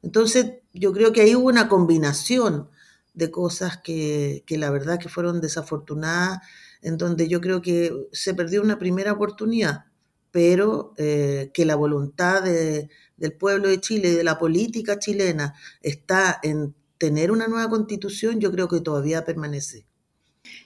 Entonces, 0.02 0.56
yo 0.74 0.92
creo 0.92 1.12
que 1.12 1.22
ahí 1.22 1.34
hubo 1.34 1.48
una 1.48 1.68
combinación 1.68 2.68
de 3.14 3.30
cosas 3.30 3.78
que, 3.78 4.44
la 4.48 4.70
verdad 4.70 4.98
que 4.98 5.08
fueron 5.08 5.40
desafortunadas, 5.40 6.40
en 6.82 6.98
donde 6.98 7.28
yo 7.28 7.40
creo 7.40 7.62
que 7.62 8.08
se 8.12 8.34
perdió 8.34 8.60
una 8.60 8.78
primera 8.78 9.12
oportunidad, 9.12 9.86
pero 10.34 10.94
eh, 10.98 11.52
que 11.54 11.64
la 11.64 11.76
voluntad 11.76 12.42
del 12.42 13.32
pueblo 13.34 13.68
de 13.68 13.80
Chile 13.80 14.08
y 14.08 14.14
de 14.14 14.24
la 14.24 14.36
política 14.36 14.98
chilena 14.98 15.54
está 15.80 16.40
en 16.42 16.74
tener 16.98 17.30
una 17.30 17.46
nueva 17.46 17.70
constitución, 17.70 18.40
yo 18.40 18.50
creo 18.50 18.66
que 18.66 18.80
todavía 18.80 19.24
permanece. 19.24 19.84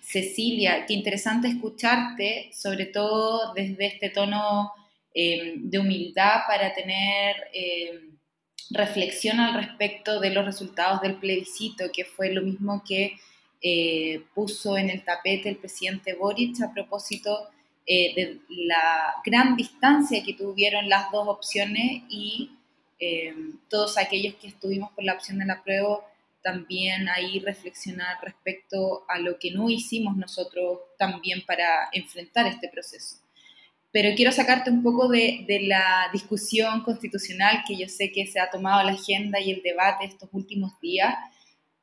Cecilia, 0.00 0.86
qué 0.86 0.94
interesante 0.94 1.48
escucharte, 1.48 2.50
sobre 2.54 2.86
todo 2.86 3.52
desde 3.52 3.88
este 3.88 4.08
tono 4.08 4.72
eh, 5.14 5.56
de 5.58 5.78
humildad 5.78 6.40
para 6.48 6.72
tener... 6.72 7.36
Eh, 7.52 8.04
reflexión 8.70 9.40
al 9.40 9.54
respecto 9.54 10.20
de 10.20 10.28
los 10.28 10.44
resultados 10.44 11.00
del 11.00 11.14
plebiscito, 11.14 11.86
que 11.90 12.04
fue 12.04 12.30
lo 12.34 12.42
mismo 12.42 12.82
que 12.86 13.14
puso 14.34 14.76
en 14.76 14.90
el 14.90 15.02
tapete 15.02 15.48
el 15.48 15.56
presidente 15.56 16.12
Boric 16.12 16.60
a 16.60 16.70
propósito 16.74 17.48
eh, 17.90 18.12
de 18.14 18.40
la 18.50 19.14
gran 19.24 19.56
distancia 19.56 20.22
que 20.22 20.34
tuvieron 20.34 20.90
las 20.90 21.10
dos 21.10 21.26
opciones 21.26 22.02
y 22.10 22.50
eh, 23.00 23.34
todos 23.70 23.96
aquellos 23.96 24.34
que 24.34 24.48
estuvimos 24.48 24.90
por 24.92 25.04
la 25.04 25.14
opción 25.14 25.38
de 25.38 25.46
la 25.46 25.62
prueba 25.62 26.00
también 26.42 27.08
ahí 27.08 27.40
reflexionar 27.40 28.18
respecto 28.22 29.04
a 29.08 29.18
lo 29.18 29.38
que 29.38 29.52
no 29.52 29.70
hicimos 29.70 30.18
nosotros 30.18 30.80
también 30.98 31.46
para 31.46 31.88
enfrentar 31.92 32.46
este 32.46 32.68
proceso. 32.68 33.16
Pero 33.90 34.14
quiero 34.14 34.32
sacarte 34.32 34.70
un 34.70 34.82
poco 34.82 35.08
de, 35.08 35.46
de, 35.48 35.60
la 35.62 36.10
discusión 36.12 36.82
constitucional 36.82 37.64
que 37.66 37.74
yo 37.74 37.88
sé 37.88 38.12
que 38.12 38.26
se 38.26 38.38
ha 38.38 38.50
tomado 38.50 38.82
la 38.82 38.92
agenda 38.92 39.40
y 39.40 39.50
el 39.50 39.62
debate 39.62 40.04
estos 40.04 40.28
últimos 40.32 40.78
días, 40.80 41.14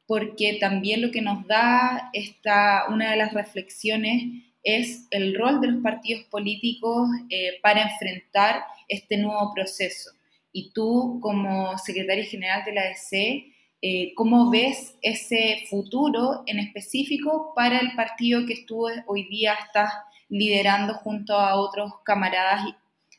porque 0.05 0.59
también 0.59 1.01
lo 1.01 1.09
que 1.09 1.23
nos 1.23 1.47
da 1.47 2.11
esta, 2.13 2.85
una 2.89 3.09
de 3.09 3.17
las 3.17 3.33
reflexiones 3.33 4.43
es 4.65 5.07
el 5.11 5.35
rol 5.35 5.61
de 5.61 5.67
los 5.67 5.83
partidos 5.83 6.23
políticos 6.25 7.07
eh, 7.29 7.59
para 7.61 7.83
enfrentar 7.83 8.63
este 8.87 9.17
nuevo 9.17 9.53
proceso. 9.53 10.09
Y 10.51 10.71
tú, 10.71 11.19
como 11.21 11.77
secretaria 11.77 12.25
general 12.25 12.65
de 12.65 12.73
la 12.73 12.81
ADC, 12.81 13.55
eh, 13.81 14.13
¿cómo 14.15 14.49
ves 14.49 14.95
ese 15.03 15.65
futuro 15.69 16.43
en 16.47 16.57
específico 16.59 17.53
para 17.55 17.79
el 17.79 17.95
partido 17.95 18.45
que 18.47 18.53
estuvo 18.53 18.87
hoy 19.05 19.27
día 19.29 19.53
estás 19.53 19.93
liderando 20.29 20.95
junto 20.95 21.35
a 21.35 21.55
otros 21.55 21.91
camaradas, 22.03 22.65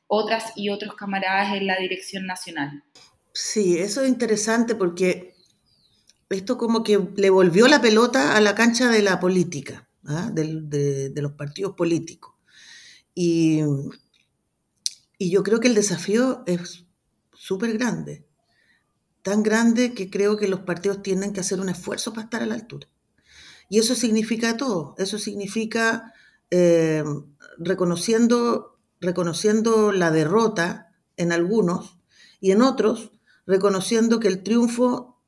otras 0.08 0.52
y 0.56 0.70
otros 0.70 0.94
camaradas 0.94 1.54
en 1.54 1.68
la 1.68 1.76
dirección 1.76 2.26
nacional? 2.26 2.82
Sí, 3.32 3.78
eso 3.78 4.02
es 4.02 4.08
interesante 4.08 4.74
porque 4.74 5.34
esto 6.30 6.58
como 6.58 6.82
que 6.82 6.98
le 7.16 7.30
volvió 7.30 7.68
la 7.68 7.80
pelota 7.80 8.36
a 8.36 8.40
la 8.40 8.56
cancha 8.56 8.88
de 8.88 9.02
la 9.02 9.20
política, 9.20 9.85
¿ah? 10.08 10.30
de, 10.32 11.12
los 11.16 11.32
partidos 11.32 11.74
políticos. 11.74 12.34
Y, 13.14 13.60
y 15.18 15.30
yo 15.30 15.42
creo 15.42 15.60
que 15.60 15.68
el 15.68 15.74
desafío 15.74 16.42
es 16.46 16.84
súper 17.32 17.76
grande, 17.78 18.26
tan 19.22 19.42
grande 19.42 19.94
que 19.94 20.10
creo 20.10 20.36
que 20.36 20.48
los 20.48 20.60
partidos 20.60 21.02
tienen 21.02 21.32
que 21.32 21.40
hacer 21.40 21.60
un 21.60 21.68
esfuerzo 21.68 22.12
para 22.12 22.24
estar 22.24 22.42
a 22.42 22.46
la 22.46 22.54
altura. 22.54 22.88
Y 23.68 23.78
eso 23.78 23.94
significa 23.94 24.56
todo, 24.56 24.94
eso 24.98 25.18
significa 25.18 26.12
eh, 26.50 27.02
reconociendo, 27.58 28.78
reconociendo 29.00 29.92
la 29.92 30.10
derrota 30.10 30.94
en 31.16 31.32
algunos 31.32 31.98
y 32.40 32.52
en 32.52 32.62
otros 32.62 33.12
reconociendo 33.46 34.20
que 34.20 34.28
el 34.28 34.42
triunfo 34.42 35.20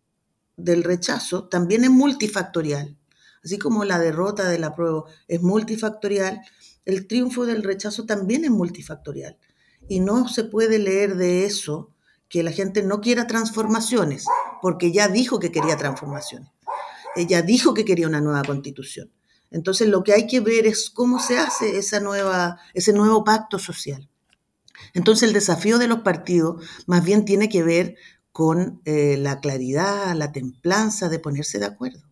del 0.57 0.83
rechazo 0.85 1.49
también 1.49 1.85
es 1.85 1.91
multifactorial. 1.91 2.98
Así 3.45 3.59
como 3.59 3.85
la 3.85 3.99
derrota 3.99 4.49
de 4.49 4.59
la 4.59 4.75
prueba 4.75 5.05
es 5.27 5.43
multifactorial, 5.43 6.41
el 6.85 7.07
triunfo 7.07 7.47
del 7.47 7.63
rechazo 7.63 8.07
también 8.07 8.45
es 8.45 8.51
multifactorial. 8.51 9.39
Y 9.89 10.01
no 10.01 10.29
se 10.29 10.45
puede 10.45 10.79
leer 10.79 11.17
de 11.17 11.45
eso 11.45 11.93
que 12.29 12.43
la 12.43 12.53
gente 12.53 12.83
no 12.83 13.01
quiera 13.01 13.27
transformaciones, 13.27 14.27
porque 14.61 14.93
ya 14.93 15.09
dijo 15.09 15.39
que 15.39 15.51
quería 15.51 15.77
transformaciones. 15.77 16.51
Ella 17.17 17.43
dijo 17.43 17.75
que 17.75 17.85
quería 17.85 18.07
una 18.07 18.21
nueva 18.21 18.43
constitución. 18.43 19.11
Entonces 19.51 19.89
lo 19.89 20.05
que 20.05 20.13
hay 20.13 20.27
que 20.27 20.41
ver 20.41 20.67
es 20.67 20.91
cómo 20.91 21.21
se 21.21 21.39
hace 21.39 21.79
esa 21.79 22.01
nueva, 22.01 22.59
ese 22.75 22.93
nuevo 22.93 23.25
pacto 23.25 23.59
social. 23.59 24.09
Entonces 24.95 25.27
el 25.27 25.33
desafío 25.33 25.79
de 25.79 25.89
los 25.89 26.01
partidos 26.01 26.65
más 26.87 27.05
bien 27.05 27.25
tiene 27.25 27.49
que 27.49 27.63
ver 27.63 27.97
con 28.31 28.81
eh, 28.85 29.17
la 29.19 29.41
claridad, 29.41 30.15
la 30.15 30.33
templanza 30.33 31.09
de 31.09 31.19
ponerse 31.19 31.59
de 31.59 31.67
acuerdo, 31.67 32.08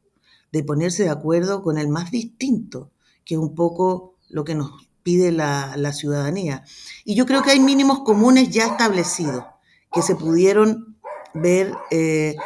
de 0.56 0.64
ponerse 0.64 1.04
de 1.04 1.10
acuerdo 1.10 1.62
con 1.62 1.76
el 1.76 1.88
más 1.88 2.10
distinto, 2.10 2.90
que 3.26 3.34
es 3.34 3.40
un 3.40 3.54
poco 3.54 4.14
lo 4.30 4.44
que 4.44 4.54
nos 4.54 4.88
pide 5.02 5.30
la, 5.30 5.92
ciudadanía. 5.92 6.64
Y 7.04 7.14
yo 7.14 7.26
creo 7.26 7.42
que 7.42 7.50
hay 7.50 7.60
mínimos 7.60 8.00
comunes 8.00 8.49
ya 8.49 8.66
establecidos, 8.66 9.45
que 9.92 10.00
se 10.00 10.16
pudieron 10.16 10.97
ver 11.34 11.75
eh, 11.90 12.36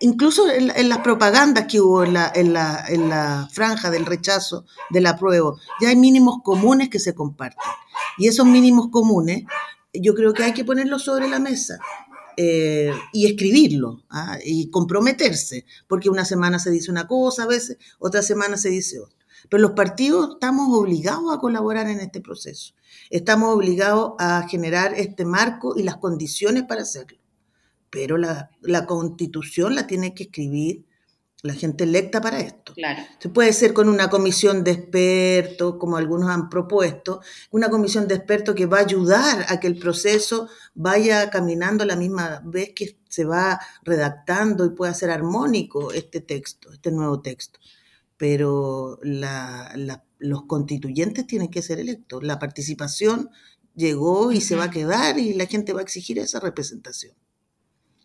incluso 0.00 0.50
en, 0.50 0.88
las 0.88 0.98
propagandas 0.98 1.66
que 1.66 1.80
hubo 1.80 2.02
en 2.02 2.14
la, 2.14 2.32
en, 2.34 2.52
la, 2.52 2.84
en 2.88 3.08
la, 3.08 3.48
franja 3.52 3.90
del 3.90 4.04
rechazo 4.04 4.64
del 4.90 5.06
apruebo, 5.06 5.58
ya 5.80 5.90
hay 5.90 5.96
mínimos 5.96 6.38
comunes 6.42 6.88
que 6.88 6.98
se 6.98 7.14
comparten. 7.14 7.62
Y 8.18 8.26
esos 8.26 8.46
mínimos 8.46 8.88
comunes 8.90 9.44
yo 9.94 10.14
creo 10.14 10.32
que 10.32 10.42
hay 10.42 10.54
que 10.54 10.64
ponerlos 10.64 11.04
sobre 11.04 11.28
la 11.28 11.38
mesa. 11.38 11.78
Eh, 12.36 12.92
y 13.12 13.26
escribirlo 13.26 14.04
¿ah? 14.08 14.38
y 14.44 14.70
comprometerse, 14.70 15.66
porque 15.86 16.08
una 16.08 16.24
semana 16.24 16.58
se 16.58 16.70
dice 16.70 16.90
una 16.90 17.06
cosa 17.06 17.44
a 17.44 17.46
veces, 17.46 17.76
otra 17.98 18.22
semana 18.22 18.56
se 18.56 18.70
dice 18.70 19.00
otra. 19.00 19.18
Pero 19.50 19.60
los 19.60 19.72
partidos 19.72 20.34
estamos 20.34 20.68
obligados 20.70 21.34
a 21.34 21.38
colaborar 21.38 21.88
en 21.88 22.00
este 22.00 22.20
proceso, 22.20 22.74
estamos 23.10 23.54
obligados 23.54 24.12
a 24.18 24.46
generar 24.48 24.94
este 24.94 25.24
marco 25.24 25.74
y 25.76 25.82
las 25.82 25.96
condiciones 25.96 26.64
para 26.64 26.82
hacerlo. 26.82 27.18
Pero 27.90 28.16
la, 28.16 28.50
la 28.62 28.86
constitución 28.86 29.74
la 29.74 29.86
tiene 29.86 30.14
que 30.14 30.24
escribir 30.24 30.86
la 31.42 31.54
gente 31.54 31.84
electa 31.84 32.20
para 32.20 32.40
esto. 32.40 32.72
Claro. 32.74 33.02
Se 33.18 33.28
puede 33.28 33.52
ser 33.52 33.74
con 33.74 33.88
una 33.88 34.08
comisión 34.08 34.62
de 34.62 34.70
expertos, 34.70 35.74
como 35.78 35.96
algunos 35.96 36.30
han 36.30 36.48
propuesto, 36.48 37.20
una 37.50 37.68
comisión 37.68 38.06
de 38.06 38.14
expertos 38.14 38.54
que 38.54 38.66
va 38.66 38.78
a 38.78 38.82
ayudar 38.82 39.46
a 39.48 39.58
que 39.58 39.66
el 39.66 39.76
proceso 39.76 40.48
vaya 40.74 41.30
caminando 41.30 41.82
a 41.82 41.86
la 41.86 41.96
misma 41.96 42.40
vez 42.44 42.72
que 42.74 42.96
se 43.08 43.24
va 43.24 43.60
redactando 43.82 44.64
y 44.64 44.70
pueda 44.70 44.94
ser 44.94 45.10
armónico 45.10 45.92
este 45.92 46.20
texto, 46.20 46.72
este 46.72 46.92
nuevo 46.92 47.20
texto. 47.20 47.58
Pero 48.16 49.00
los 49.02 50.42
constituyentes 50.44 51.26
tienen 51.26 51.48
que 51.48 51.60
ser 51.60 51.80
electos. 51.80 52.22
La 52.22 52.38
participación 52.38 53.30
llegó 53.74 54.30
y 54.30 54.40
se 54.40 54.54
va 54.54 54.64
a 54.64 54.70
quedar 54.70 55.18
y 55.18 55.34
la 55.34 55.46
gente 55.46 55.72
va 55.72 55.80
a 55.80 55.82
exigir 55.82 56.20
esa 56.20 56.38
representación. 56.38 57.16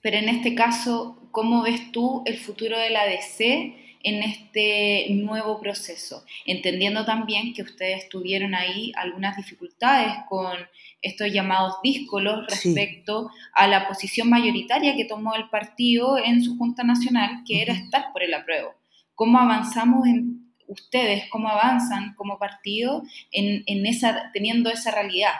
Pero 0.07 0.19
en 0.19 0.29
este 0.29 0.55
caso, 0.55 1.19
¿cómo 1.31 1.63
ves 1.63 1.91
tú 1.91 2.23
el 2.25 2.37
futuro 2.37 2.79
de 2.79 2.89
la 2.89 3.05
DC 3.05 3.75
en 4.03 4.23
este 4.23 5.07
nuevo 5.09 5.59
proceso? 5.59 6.23
Entendiendo 6.45 7.03
también 7.03 7.53
que 7.53 7.61
ustedes 7.61 8.07
tuvieron 8.07 8.55
ahí 8.55 8.93
algunas 8.95 9.35
dificultades 9.35 10.13
con 10.29 10.55
estos 11.01 11.33
llamados 11.33 11.73
díscolos 11.83 12.47
respecto 12.47 13.29
a 13.53 13.67
la 13.67 13.85
posición 13.89 14.29
mayoritaria 14.29 14.95
que 14.95 15.03
tomó 15.03 15.35
el 15.35 15.49
partido 15.49 16.17
en 16.17 16.41
su 16.41 16.57
Junta 16.57 16.85
Nacional, 16.85 17.43
que 17.45 17.61
era 17.61 17.73
estar 17.73 18.13
por 18.13 18.23
el 18.23 18.33
apruebo. 18.33 18.75
¿Cómo 19.13 19.39
avanzamos 19.39 20.07
en 20.07 20.53
ustedes, 20.67 21.25
cómo 21.29 21.49
avanzan 21.49 22.15
como 22.15 22.39
partido 22.39 23.03
en, 23.33 23.85
esa, 23.85 24.31
teniendo 24.31 24.69
esa 24.69 24.91
realidad? 24.91 25.33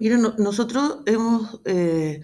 Mira, 0.00 0.16
nosotros 0.16 1.04
hemos... 1.06 1.60
Eh, 1.66 2.20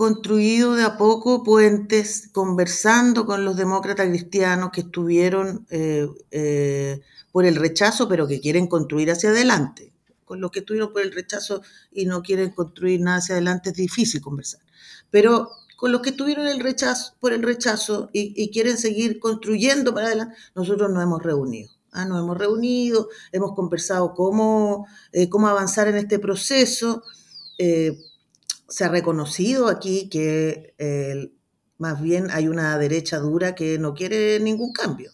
construido 0.00 0.76
de 0.76 0.82
a 0.82 0.96
poco 0.96 1.44
puentes, 1.44 2.30
conversando 2.32 3.26
con 3.26 3.44
los 3.44 3.54
demócratas 3.54 4.08
cristianos 4.08 4.70
que 4.72 4.80
estuvieron 4.80 5.66
eh, 5.68 6.08
eh, 6.30 7.02
por 7.30 7.44
el 7.44 7.54
rechazo, 7.54 8.08
pero 8.08 8.26
que 8.26 8.40
quieren 8.40 8.66
construir 8.66 9.10
hacia 9.10 9.28
adelante. 9.28 9.92
Con 10.24 10.40
los 10.40 10.52
que 10.52 10.60
estuvieron 10.60 10.94
por 10.94 11.02
el 11.02 11.12
rechazo 11.12 11.60
y 11.92 12.06
no 12.06 12.22
quieren 12.22 12.48
construir 12.48 13.02
nada 13.02 13.18
hacia 13.18 13.34
adelante 13.34 13.70
es 13.70 13.76
difícil 13.76 14.22
conversar. 14.22 14.62
Pero 15.10 15.50
con 15.76 15.92
los 15.92 16.00
que 16.00 16.10
estuvieron 16.10 16.46
el 16.46 16.60
rechazo, 16.60 17.12
por 17.20 17.34
el 17.34 17.42
rechazo 17.42 18.08
y, 18.14 18.50
quieren 18.52 18.78
seguir 18.78 19.20
construyendo 19.20 19.92
para 19.92 20.06
adelante, 20.06 20.34
nosotros 20.54 20.90
nos 20.90 21.02
hemos 21.02 21.22
reunido. 21.22 21.72
¿ah? 21.92 22.06
Nos 22.06 22.20
hemos 22.20 22.38
reunido, 22.38 23.10
hemos 23.32 23.52
conversado 23.54 24.14
cómo, 24.14 24.86
eh, 25.12 25.28
cómo 25.28 25.46
avanzar 25.46 25.88
en 25.88 25.96
este 25.96 26.18
proceso 26.18 27.02
se 28.70 28.84
ha 28.84 28.88
reconocido 28.88 29.68
aquí 29.68 30.08
que 30.08 30.74
más 31.76 32.00
bien 32.00 32.30
hay 32.30 32.46
una 32.46 32.78
derecha 32.78 33.18
dura 33.18 33.54
que 33.54 33.78
no 33.78 33.94
quiere 33.94 34.38
ningún 34.40 34.72
cambio 34.72 35.10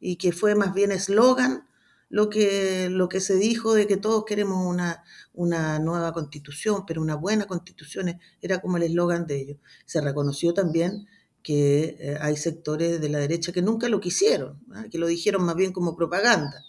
y 0.00 0.16
que 0.16 0.32
fue 0.32 0.54
más 0.54 0.72
bien 0.74 0.92
eslogan 0.92 1.66
lo 2.10 2.28
que, 2.28 2.88
lo 2.90 3.08
que 3.08 3.20
se 3.20 3.36
dijo 3.36 3.72
de 3.72 3.86
que 3.86 3.96
todos 3.96 4.24
queremos 4.24 4.66
una, 4.66 5.02
una 5.32 5.78
nueva 5.78 6.12
constitución, 6.12 6.84
pero 6.86 7.00
una 7.00 7.14
buena 7.14 7.46
constitución 7.46 8.18
era 8.42 8.60
como 8.60 8.76
el 8.76 8.82
eslogan 8.82 9.26
de 9.26 9.40
ellos. 9.40 9.58
Se 9.86 10.00
reconoció 10.00 10.52
también 10.52 11.06
que 11.42 11.96
eh, 11.98 12.18
hay 12.20 12.36
sectores 12.36 13.00
de 13.00 13.08
la 13.08 13.18
derecha 13.18 13.52
que 13.52 13.62
nunca 13.62 13.88
lo 13.88 14.00
quisieron, 14.00 14.60
¿ah? 14.74 14.84
que 14.90 14.98
lo 14.98 15.06
dijeron 15.06 15.44
más 15.44 15.54
bien 15.54 15.72
como 15.72 15.96
propaganda. 15.96 16.64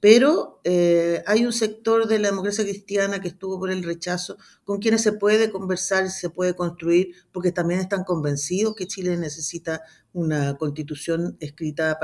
Pero 0.00 0.60
eh, 0.64 1.22
hay 1.26 1.46
un 1.46 1.52
sector 1.52 2.06
de 2.06 2.18
la 2.18 2.28
democracia 2.28 2.64
cristiana 2.64 3.20
que 3.20 3.28
estuvo 3.28 3.58
por 3.58 3.70
el 3.70 3.82
rechazo, 3.82 4.36
con 4.64 4.78
quienes 4.78 5.02
se 5.02 5.12
puede 5.12 5.50
conversar 5.50 6.04
y 6.04 6.10
se 6.10 6.28
puede 6.28 6.54
construir, 6.54 7.14
porque 7.32 7.50
también 7.50 7.80
están 7.80 8.04
convencidos 8.04 8.76
que 8.76 8.86
Chile 8.86 9.16
necesita 9.16 9.82
una 10.12 10.56
constitución 10.58 11.36
escrita 11.40 11.98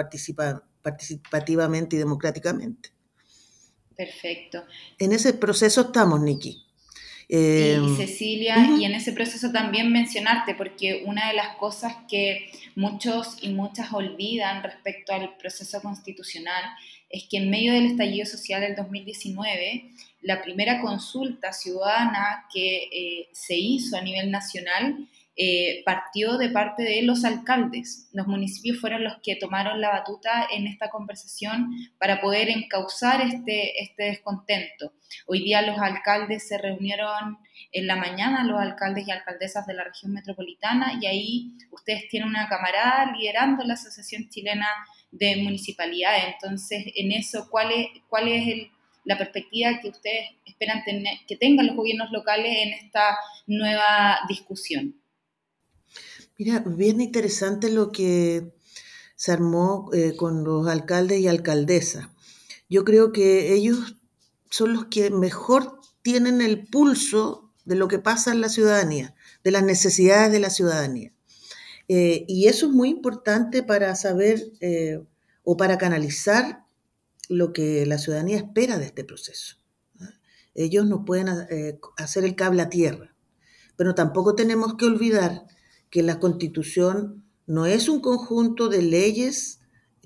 participativamente 0.82 1.96
y 1.96 1.98
democráticamente. 1.98 2.92
Perfecto. 3.94 4.64
En 4.98 5.12
ese 5.12 5.34
proceso 5.34 5.82
estamos, 5.82 6.20
Niki. 6.20 6.64
y 7.28 7.36
em, 7.36 7.96
Cecilia, 7.96 8.56
y 8.78 8.84
en 8.84 8.94
ese 8.94 9.12
proceso 9.12 9.52
también 9.52 9.92
mencionarte, 9.92 10.54
porque 10.54 11.04
una 11.06 11.28
de 11.28 11.34
las 11.34 11.56
cosas 11.56 11.94
que 12.08 12.50
muchos 12.74 13.36
y 13.42 13.50
muchas 13.50 13.92
olvidan 13.92 14.62
respecto 14.62 15.12
al 15.12 15.36
proceso 15.36 15.80
constitucional 15.82 16.64
es 17.12 17.28
que 17.30 17.36
en 17.36 17.50
medio 17.50 17.74
del 17.74 17.86
estallido 17.86 18.26
social 18.26 18.62
del 18.62 18.74
2019, 18.74 19.90
la 20.22 20.42
primera 20.42 20.80
consulta 20.80 21.52
ciudadana 21.52 22.46
que 22.52 22.88
eh, 22.90 23.28
se 23.32 23.54
hizo 23.54 23.96
a 23.96 24.00
nivel 24.00 24.30
nacional 24.30 25.08
eh, 25.34 25.82
partió 25.84 26.36
de 26.36 26.50
parte 26.50 26.82
de 26.82 27.02
los 27.02 27.24
alcaldes. 27.24 28.08
Los 28.12 28.26
municipios 28.26 28.78
fueron 28.78 29.04
los 29.04 29.14
que 29.22 29.36
tomaron 29.36 29.80
la 29.80 29.90
batuta 29.90 30.46
en 30.50 30.66
esta 30.66 30.90
conversación 30.90 31.70
para 31.98 32.20
poder 32.20 32.48
encauzar 32.48 33.20
este, 33.22 33.82
este 33.82 34.04
descontento. 34.04 34.92
Hoy 35.26 35.42
día 35.42 35.62
los 35.62 35.78
alcaldes 35.78 36.48
se 36.48 36.58
reunieron 36.58 37.38
en 37.72 37.86
la 37.86 37.96
mañana, 37.96 38.44
los 38.44 38.60
alcaldes 38.60 39.08
y 39.08 39.10
alcaldesas 39.10 39.66
de 39.66 39.74
la 39.74 39.84
región 39.84 40.12
metropolitana, 40.12 40.98
y 41.00 41.06
ahí 41.06 41.52
ustedes 41.70 42.08
tienen 42.08 42.28
una 42.28 42.48
camarada 42.48 43.12
liderando 43.16 43.64
la 43.64 43.74
Asociación 43.74 44.28
Chilena 44.28 44.68
de 45.12 45.36
Municipalidades. 45.36 46.34
Entonces, 46.34 46.84
en 46.96 47.12
eso, 47.12 47.48
¿cuál 47.50 47.70
es, 47.70 47.88
es 48.10 48.68
la 49.04 49.18
perspectiva 49.18 49.78
que 49.80 49.90
ustedes 49.90 50.30
esperan 50.44 50.82
tener, 50.84 51.18
que 51.28 51.36
tengan 51.36 51.68
los 51.68 51.76
gobiernos 51.76 52.10
locales 52.10 52.56
en 52.58 52.72
esta 52.72 53.16
nueva 53.46 54.18
discusión? 54.28 55.00
Mira, 56.38 56.64
bien 56.66 57.00
interesante 57.00 57.70
lo 57.70 57.92
que 57.92 58.52
se 59.14 59.32
armó 59.32 59.90
eh, 59.92 60.16
con 60.16 60.42
los 60.42 60.66
alcaldes 60.66 61.20
y 61.20 61.28
alcaldesas. 61.28 62.08
Yo 62.68 62.84
creo 62.84 63.12
que 63.12 63.52
ellos 63.54 63.96
son 64.50 64.72
los 64.72 64.86
que 64.86 65.10
mejor 65.10 65.78
tienen 66.02 66.40
el 66.40 66.66
pulso 66.66 67.52
de 67.64 67.76
lo 67.76 67.86
que 67.86 67.98
pasa 67.98 68.32
en 68.32 68.40
la 68.40 68.48
ciudadanía, 68.48 69.14
de 69.44 69.50
las 69.50 69.62
necesidades 69.62 70.32
de 70.32 70.40
la 70.40 70.50
ciudadanía. 70.50 71.12
Eh, 71.88 72.24
y 72.28 72.46
eso 72.46 72.66
es 72.66 72.72
muy 72.72 72.88
importante 72.88 73.62
para 73.62 73.94
saber 73.94 74.42
eh, 74.60 75.02
o 75.44 75.56
para 75.56 75.78
canalizar 75.78 76.64
lo 77.28 77.52
que 77.52 77.86
la 77.86 77.98
ciudadanía 77.98 78.36
espera 78.36 78.78
de 78.78 78.86
este 78.86 79.04
proceso. 79.04 79.56
Ellos 80.54 80.86
no 80.86 81.04
pueden 81.06 81.28
hacer 81.96 82.24
el 82.24 82.36
cable 82.36 82.60
a 82.60 82.68
tierra, 82.68 83.16
pero 83.76 83.94
tampoco 83.94 84.34
tenemos 84.34 84.74
que 84.76 84.84
olvidar 84.84 85.46
que 85.88 86.02
la 86.02 86.20
constitución 86.20 87.24
no 87.46 87.66
es 87.66 87.88
un 87.88 88.00
conjunto 88.00 88.68
de 88.68 88.82
leyes 88.82 89.60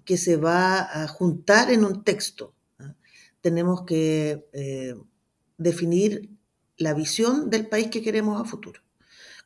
que 0.04 0.16
se 0.16 0.36
va 0.36 1.02
a 1.02 1.08
juntar 1.08 1.70
en 1.70 1.84
un 1.84 2.04
texto. 2.04 2.54
Tenemos 3.40 3.82
que 3.84 4.48
eh, 4.52 4.94
definir 5.58 6.30
la 6.76 6.94
visión 6.94 7.50
del 7.50 7.68
país 7.68 7.88
que 7.88 8.02
queremos 8.02 8.40
a 8.40 8.44
futuro. 8.44 8.80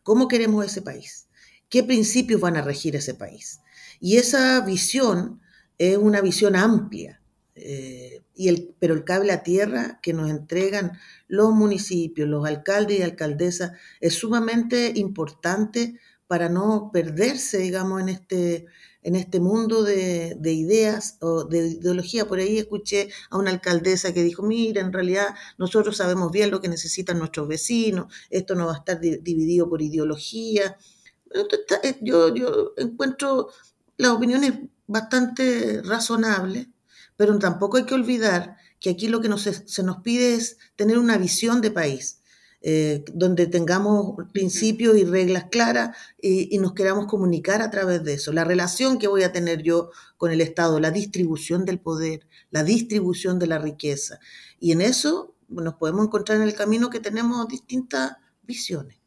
¿Cómo 0.02 0.28
queremos 0.28 0.64
ese 0.64 0.82
país? 0.82 1.28
¿Qué 1.70 1.84
principios 1.84 2.40
van 2.40 2.56
a 2.56 2.62
regir 2.62 2.96
ese 2.96 3.14
país? 3.14 3.60
Y 4.00 4.16
esa 4.16 4.60
visión 4.60 5.40
es 5.78 5.96
una 5.96 6.20
visión 6.20 6.56
amplia, 6.56 7.22
eh, 7.54 8.22
y 8.34 8.48
el, 8.48 8.74
pero 8.78 8.94
el 8.94 9.04
cable 9.04 9.32
a 9.32 9.42
tierra 9.42 10.00
que 10.02 10.12
nos 10.12 10.30
entregan 10.30 10.98
los 11.28 11.52
municipios, 11.52 12.28
los 12.28 12.46
alcaldes 12.46 12.98
y 12.98 13.02
alcaldesas, 13.02 13.72
es 14.00 14.14
sumamente 14.14 14.92
importante 14.96 15.98
para 16.26 16.48
no 16.48 16.90
perderse, 16.92 17.58
digamos, 17.58 18.00
en 18.00 18.08
este, 18.08 18.66
en 19.02 19.16
este 19.16 19.40
mundo 19.40 19.82
de, 19.82 20.36
ideas 20.44 21.18
o 21.20 21.44
de 21.44 21.68
ideología. 21.68 22.26
Por 22.26 22.38
ahí 22.38 22.58
escuché 22.58 23.08
a 23.30 23.36
una 23.36 23.50
alcaldesa 23.50 24.14
que 24.14 24.22
dijo, 24.22 24.42
mira, 24.42 24.80
en 24.80 24.92
realidad 24.92 25.34
nosotros 25.58 25.96
sabemos 25.96 26.32
bien 26.32 26.50
lo 26.50 26.60
que 26.60 26.68
necesitan 26.68 27.18
nuestros 27.18 27.48
vecinos, 27.48 28.12
esto 28.30 28.54
no 28.54 28.66
va 28.66 28.74
a 28.74 28.78
estar 28.78 29.00
dividido 29.00 29.68
por 29.68 29.82
ideología. 29.82 30.76
Eh, 31.30 31.98
yo, 32.00 32.34
yo 32.34 32.72
encuentro 32.76 33.48
las 33.96 34.12
opiniones 34.12 34.54
bastante 34.86 35.82
razonables, 35.82 36.68
pero 37.16 37.38
tampoco 37.38 37.76
hay 37.76 37.84
que 37.84 37.94
olvidar 37.94 38.56
que 38.80 38.90
aquí 38.90 39.08
lo 39.08 39.20
que 39.20 39.28
se 39.38 39.82
nos 39.82 39.98
pide 39.98 40.34
es 40.34 40.56
tener 40.76 40.98
una 40.98 41.18
visión 41.18 41.60
de 41.60 41.70
país 41.70 42.20
eh, 42.62 43.04
donde 43.14 43.46
tengamos 43.46 44.16
principios 44.32 44.98
y 44.98 45.04
reglas 45.04 45.44
claras 45.50 45.96
y, 46.20 46.58
nos 46.58 46.74
queramos 46.74 47.06
comunicar 47.06 47.62
a 47.62 47.70
través 47.70 48.04
de 48.04 48.14
eso. 48.14 48.32
La 48.34 48.44
relación 48.44 48.98
que 48.98 49.08
voy 49.08 49.22
a 49.22 49.32
tener 49.32 49.62
yo 49.62 49.90
con 50.18 50.30
el 50.30 50.42
Estado, 50.42 50.78
la 50.78 50.90
distribución 50.90 51.64
del 51.64 51.78
poder, 51.78 52.26
la 52.50 52.62
distribución 52.62 53.38
de 53.38 53.46
la 53.46 53.58
riqueza. 53.58 54.18
Y 54.58 54.72
en 54.72 54.82
eso 54.82 55.34
nos 55.48 55.74
podemos 55.74 56.04
encontrar 56.06 56.36
en 56.36 56.44
el 56.46 56.54
camino 56.54 56.90
que 56.90 57.00
tenemos 57.00 57.48
distintas 57.48 58.16
visiones. 58.42 58.99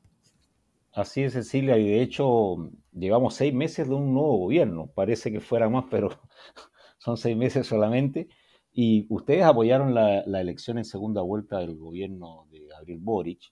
Así 0.96 1.24
es, 1.24 1.34
Cecilia, 1.34 1.76
y 1.78 1.88
de 1.88 2.04
hecho 2.04 2.70
llevamos 2.92 3.34
seis 3.34 3.52
meses 3.52 3.90
de 3.90 3.96
un 3.96 4.14
nuevo 4.14 4.38
gobierno. 4.38 4.92
Parece 4.94 5.32
que 5.32 5.40
fuera 5.40 5.68
más, 5.68 5.86
pero 5.90 6.10
son 7.00 7.18
seis 7.18 7.36
meses 7.36 7.66
solamente. 7.66 8.28
Y 8.72 9.08
ustedes 9.10 9.44
apoyaron 9.44 9.96
la, 9.96 10.20
elección 10.40 10.78
en 10.78 10.86
segunda 10.86 11.22
vuelta 11.24 11.60
del 11.60 11.78
gobierno 11.78 12.48
de 12.52 12.68
Gabriel 12.68 13.00
Boric. 13.02 13.52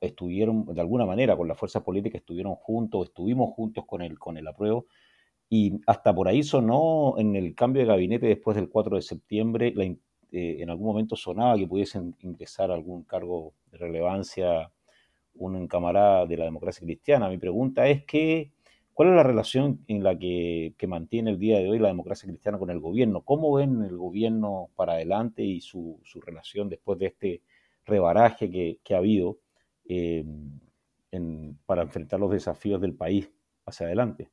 Estuvieron, 0.00 0.64
de 0.66 0.80
alguna 0.80 1.06
manera, 1.06 1.36
con 1.36 1.48
la 1.48 1.56
fuerza 1.56 1.82
política, 1.82 2.18
estuvieron 2.18 2.54
juntos, 2.54 3.08
estuvimos 3.08 3.50
juntos 3.54 3.84
con 3.84 4.02
el, 4.02 4.16
con 4.18 4.36
el 4.36 4.46
apruebo. 4.46 4.86
Y 5.50 5.80
hasta 5.86 6.14
por 6.14 6.28
ahí 6.28 6.44
sonó 6.44 7.14
en 7.18 7.34
el 7.34 7.54
cambio 7.56 7.82
de 7.82 7.88
gabinete 7.88 8.26
después 8.26 8.56
del 8.56 8.68
4 8.68 8.96
de 8.96 9.02
septiembre, 9.02 9.74
eh, 10.30 10.56
en 10.60 10.70
algún 10.70 10.86
momento 10.86 11.16
sonaba 11.16 11.56
que 11.56 11.66
pudiesen 11.66 12.14
ingresar 12.20 12.70
algún 12.70 13.02
cargo 13.04 13.54
de 13.72 13.78
relevancia 13.78 14.70
un 15.38 15.68
camarada 15.68 16.26
de 16.26 16.36
la 16.36 16.44
democracia 16.44 16.84
cristiana. 16.84 17.28
Mi 17.28 17.38
pregunta 17.38 17.86
es 17.86 18.04
que 18.04 18.52
¿Cuál 18.98 19.10
es 19.10 19.14
la 19.14 19.22
relación 19.22 19.84
en 19.86 20.02
la 20.02 20.18
que, 20.18 20.74
mantiene 20.88 21.30
el 21.30 21.38
día 21.38 21.60
de 21.60 21.68
hoy 21.68 21.78
la 21.78 21.86
democracia 21.86 22.28
cristiana 22.28 22.58
con 22.58 22.68
el 22.68 22.80
gobierno? 22.80 23.20
¿Cómo 23.20 23.52
ven 23.52 23.84
el 23.84 23.96
gobierno 23.96 24.70
para 24.74 24.94
adelante 24.94 25.44
y 25.44 25.60
su, 25.60 26.00
relación 26.26 26.68
después 26.68 26.98
de 26.98 27.06
este 27.06 27.42
rebaraje 27.84 28.50
que, 28.50 28.94
ha 28.94 28.96
habido 28.96 29.38
eh, 29.84 30.24
para 31.64 31.82
enfrentar 31.82 32.18
los 32.18 32.32
desafíos 32.32 32.80
del 32.80 32.92
país 32.92 33.30
hacia 33.66 33.86
adelante? 33.86 34.32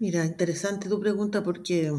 Mira, 0.00 0.24
interesante 0.24 0.88
tu 0.88 0.98
pregunta 0.98 1.44
porque, 1.44 1.92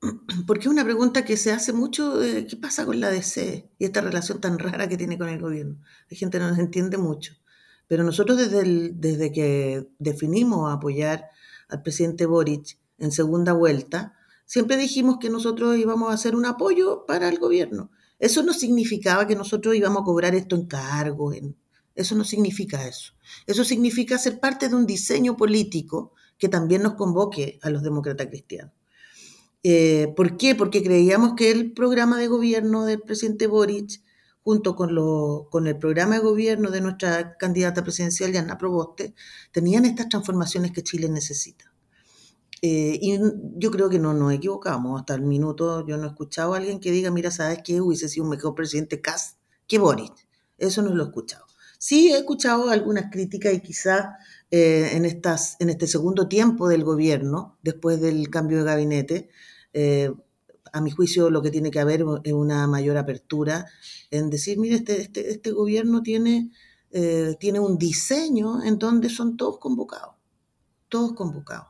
porque 0.46 0.62
es 0.62 0.68
una 0.68 0.84
pregunta 0.84 1.24
que 1.24 1.36
se 1.36 1.52
hace 1.52 1.72
mucho, 1.72 2.20
¿qué 2.20 2.56
pasa 2.60 2.86
con 2.86 3.00
la 3.00 3.10
DC 3.10 3.70
y 3.78 3.84
esta 3.84 4.00
relación 4.00 4.40
tan 4.40 4.58
rara 4.58 4.88
que 4.88 4.96
tiene 4.96 5.18
con 5.18 5.28
el 5.28 5.40
gobierno? 5.40 5.80
La 6.08 6.16
gente 6.16 6.38
no 6.38 6.48
nos 6.48 6.58
entiende 6.58 6.96
mucho. 6.98 7.34
Pero 7.86 8.04
nosotros 8.04 8.36
desde, 8.36 8.90
desde 8.94 9.32
que 9.32 9.88
definimos 9.98 10.72
apoyar 10.72 11.24
al 11.68 11.82
presidente 11.82 12.26
Boric 12.26 12.78
en 12.98 13.12
segunda 13.12 13.52
vuelta, 13.54 14.14
siempre 14.44 14.76
dijimos 14.76 15.18
que 15.20 15.30
nosotros 15.30 15.76
íbamos 15.76 16.10
a 16.10 16.14
hacer 16.14 16.36
un 16.36 16.46
apoyo 16.46 17.06
para 17.06 17.28
el 17.28 17.38
gobierno. 17.38 17.90
Eso 18.18 18.42
no 18.42 18.52
significaba 18.52 19.26
que 19.26 19.36
nosotros 19.36 19.74
íbamos 19.74 20.02
a 20.02 20.04
cobrar 20.04 20.34
esto 20.34 20.56
en 20.56 20.66
cargo. 20.66 21.32
Eso 21.94 22.14
no 22.14 22.24
significa 22.24 22.86
eso. 22.86 23.12
Eso 23.46 23.64
significa 23.64 24.18
ser 24.18 24.38
parte 24.38 24.68
de 24.68 24.74
un 24.74 24.86
diseño 24.86 25.36
político 25.36 26.12
que 26.36 26.48
también 26.48 26.82
nos 26.82 26.94
convoque 26.94 27.58
a 27.62 27.70
los 27.70 27.82
demócratas 27.82 28.26
cristianos. 28.26 28.72
Eh, 29.62 30.12
¿Por 30.16 30.36
qué? 30.36 30.54
Porque 30.54 30.82
creíamos 30.82 31.34
que 31.34 31.50
el 31.50 31.72
programa 31.72 32.18
de 32.18 32.28
gobierno 32.28 32.84
del 32.84 33.00
presidente 33.00 33.46
Boric 33.46 34.02
junto 34.42 34.74
con, 34.76 34.94
con 35.50 35.66
el 35.66 35.76
programa 35.76 36.14
de 36.14 36.20
gobierno 36.20 36.70
de 36.70 36.80
nuestra 36.80 37.36
candidata 37.36 37.82
presidencial, 37.82 38.32
Yana 38.32 38.56
Proboste, 38.56 39.14
tenían 39.52 39.84
estas 39.84 40.08
transformaciones 40.08 40.72
que 40.72 40.82
Chile 40.82 41.08
necesita. 41.08 41.70
Eh, 42.62 42.98
y 43.00 43.18
yo 43.56 43.70
creo 43.70 43.88
que 43.88 43.98
no 43.98 44.14
nos 44.14 44.32
equivocamos. 44.32 45.00
Hasta 45.00 45.14
el 45.14 45.22
minuto 45.22 45.86
yo 45.86 45.96
no 45.96 46.04
he 46.04 46.08
escuchado 46.08 46.54
a 46.54 46.56
alguien 46.56 46.80
que 46.80 46.90
diga, 46.90 47.10
mira, 47.10 47.30
¿sabes 47.30 47.60
qué? 47.62 47.80
Hubiese 47.80 48.08
sido 48.08 48.24
un 48.24 48.30
mejor 48.30 48.54
presidente 48.54 49.00
Kass 49.00 49.36
que 49.66 49.78
Boris. 49.78 50.10
Eso 50.56 50.82
no 50.82 50.94
lo 50.94 51.04
he 51.04 51.06
escuchado. 51.06 51.44
Sí 51.78 52.12
he 52.12 52.18
escuchado 52.18 52.70
algunas 52.70 53.10
críticas 53.12 53.52
y 53.54 53.60
quizás 53.60 54.06
eh, 54.50 54.96
en, 54.96 55.04
estas, 55.04 55.56
en 55.60 55.68
este 55.68 55.86
segundo 55.86 56.26
tiempo 56.26 56.68
del 56.68 56.82
gobierno, 56.82 57.58
después 57.62 58.00
del 58.00 58.30
cambio 58.30 58.58
de 58.58 58.64
gabinete, 58.64 59.28
eh, 59.74 60.10
a 60.72 60.80
mi 60.80 60.90
juicio 60.90 61.28
lo 61.28 61.42
que 61.42 61.50
tiene 61.50 61.70
que 61.70 61.80
haber 61.80 62.02
es 62.24 62.32
una 62.32 62.66
mayor 62.66 62.96
apertura 62.96 63.66
en 64.10 64.30
decir, 64.30 64.58
mire, 64.58 64.76
este, 64.76 65.02
este, 65.02 65.30
este 65.30 65.50
gobierno 65.50 66.02
tiene, 66.02 66.50
eh, 66.92 67.36
tiene 67.38 67.60
un 67.60 67.76
diseño 67.76 68.62
en 68.64 68.78
donde 68.78 69.10
son 69.10 69.36
todos 69.36 69.58
convocados, 69.58 70.14
todos 70.88 71.12
convocados. 71.12 71.68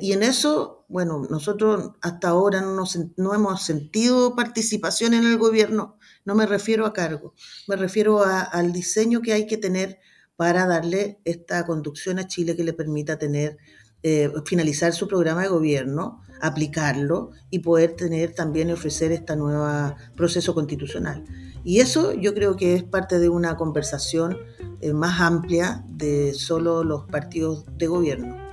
Y 0.00 0.12
en 0.12 0.22
eso, 0.22 0.86
bueno, 0.88 1.26
nosotros 1.28 1.90
hasta 2.00 2.28
ahora 2.28 2.62
no, 2.62 2.84
no, 3.18 3.34
hemos 3.34 3.62
sentido 3.62 4.34
participación 4.34 5.12
en 5.12 5.26
el 5.26 5.36
gobierno, 5.36 5.98
no 6.24 6.34
me 6.34 6.46
refiero 6.46 6.86
a 6.86 6.94
cargo, 6.94 7.34
me 7.66 7.76
refiero 7.76 8.24
al 8.24 8.72
diseño 8.72 9.20
que 9.20 9.34
hay 9.34 9.46
que 9.46 9.58
tener 9.58 9.98
para 10.38 10.68
darle 10.68 11.18
esta 11.24 11.66
conducción 11.66 12.20
a 12.20 12.28
Chile 12.28 12.54
que 12.54 12.62
le 12.62 12.72
permita 12.72 13.18
tener 13.18 13.58
eh, 14.04 14.30
finalizar 14.46 14.92
su 14.92 15.08
programa 15.08 15.42
de 15.42 15.48
gobierno, 15.48 16.22
aplicarlo 16.40 17.32
y 17.50 17.58
poder 17.58 17.96
tener 17.96 18.32
también 18.36 18.68
y 18.68 18.72
ofrecer 18.72 19.10
este 19.10 19.34
nuevo 19.34 19.66
proceso 20.14 20.54
constitucional. 20.54 21.24
Y 21.64 21.80
eso 21.80 22.12
yo 22.14 22.34
creo 22.34 22.54
que 22.54 22.76
es 22.76 22.84
parte 22.84 23.18
de 23.18 23.28
una 23.28 23.56
conversación 23.56 24.38
eh, 24.80 24.92
más 24.92 25.20
amplia 25.20 25.84
de 25.88 26.32
solo 26.34 26.84
los 26.84 27.06
partidos 27.06 27.64
de 27.76 27.88
gobierno. 27.88 28.47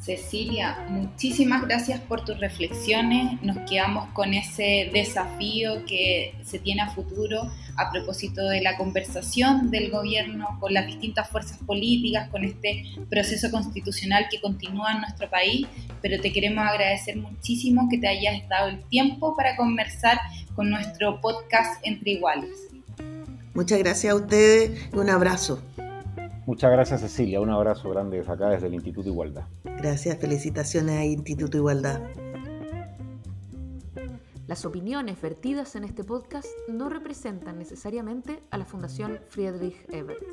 Cecilia, 0.00 0.86
muchísimas 0.88 1.62
gracias 1.62 2.00
por 2.00 2.24
tus 2.24 2.40
reflexiones. 2.40 3.40
Nos 3.42 3.58
quedamos 3.68 4.08
con 4.14 4.32
ese 4.32 4.88
desafío 4.94 5.84
que 5.84 6.34
se 6.42 6.58
tiene 6.58 6.80
a 6.80 6.88
futuro 6.88 7.50
a 7.76 7.90
propósito 7.90 8.48
de 8.48 8.62
la 8.62 8.78
conversación 8.78 9.70
del 9.70 9.90
gobierno 9.90 10.56
con 10.58 10.72
las 10.72 10.86
distintas 10.86 11.28
fuerzas 11.28 11.58
políticas, 11.66 12.30
con 12.30 12.44
este 12.44 12.84
proceso 13.10 13.50
constitucional 13.50 14.26
que 14.30 14.40
continúa 14.40 14.92
en 14.92 15.02
nuestro 15.02 15.28
país. 15.28 15.66
Pero 16.00 16.18
te 16.18 16.32
queremos 16.32 16.66
agradecer 16.66 17.18
muchísimo 17.18 17.88
que 17.90 17.98
te 17.98 18.08
hayas 18.08 18.48
dado 18.48 18.70
el 18.70 18.82
tiempo 18.88 19.36
para 19.36 19.54
conversar 19.54 20.18
con 20.54 20.70
nuestro 20.70 21.20
podcast 21.20 21.78
Entre 21.84 22.12
Iguales. 22.12 22.70
Muchas 23.52 23.78
gracias 23.78 24.14
a 24.14 24.16
ustedes 24.16 24.88
y 24.94 24.96
un 24.96 25.10
abrazo. 25.10 25.62
Muchas 26.50 26.72
gracias 26.72 27.02
Cecilia, 27.02 27.40
un 27.40 27.48
abrazo 27.48 27.88
grande 27.90 28.18
desde 28.18 28.32
acá, 28.32 28.48
desde 28.48 28.66
el 28.66 28.74
Instituto 28.74 29.08
Igualdad. 29.08 29.44
Gracias, 29.62 30.18
felicitaciones 30.18 30.98
a 30.98 31.04
Instituto 31.04 31.56
Igualdad. 31.56 32.00
Las 34.48 34.64
opiniones 34.64 35.22
vertidas 35.22 35.76
en 35.76 35.84
este 35.84 36.02
podcast 36.02 36.48
no 36.66 36.88
representan 36.88 37.56
necesariamente 37.56 38.42
a 38.50 38.58
la 38.58 38.64
Fundación 38.64 39.20
Friedrich 39.28 39.76
Ebert. 39.90 40.24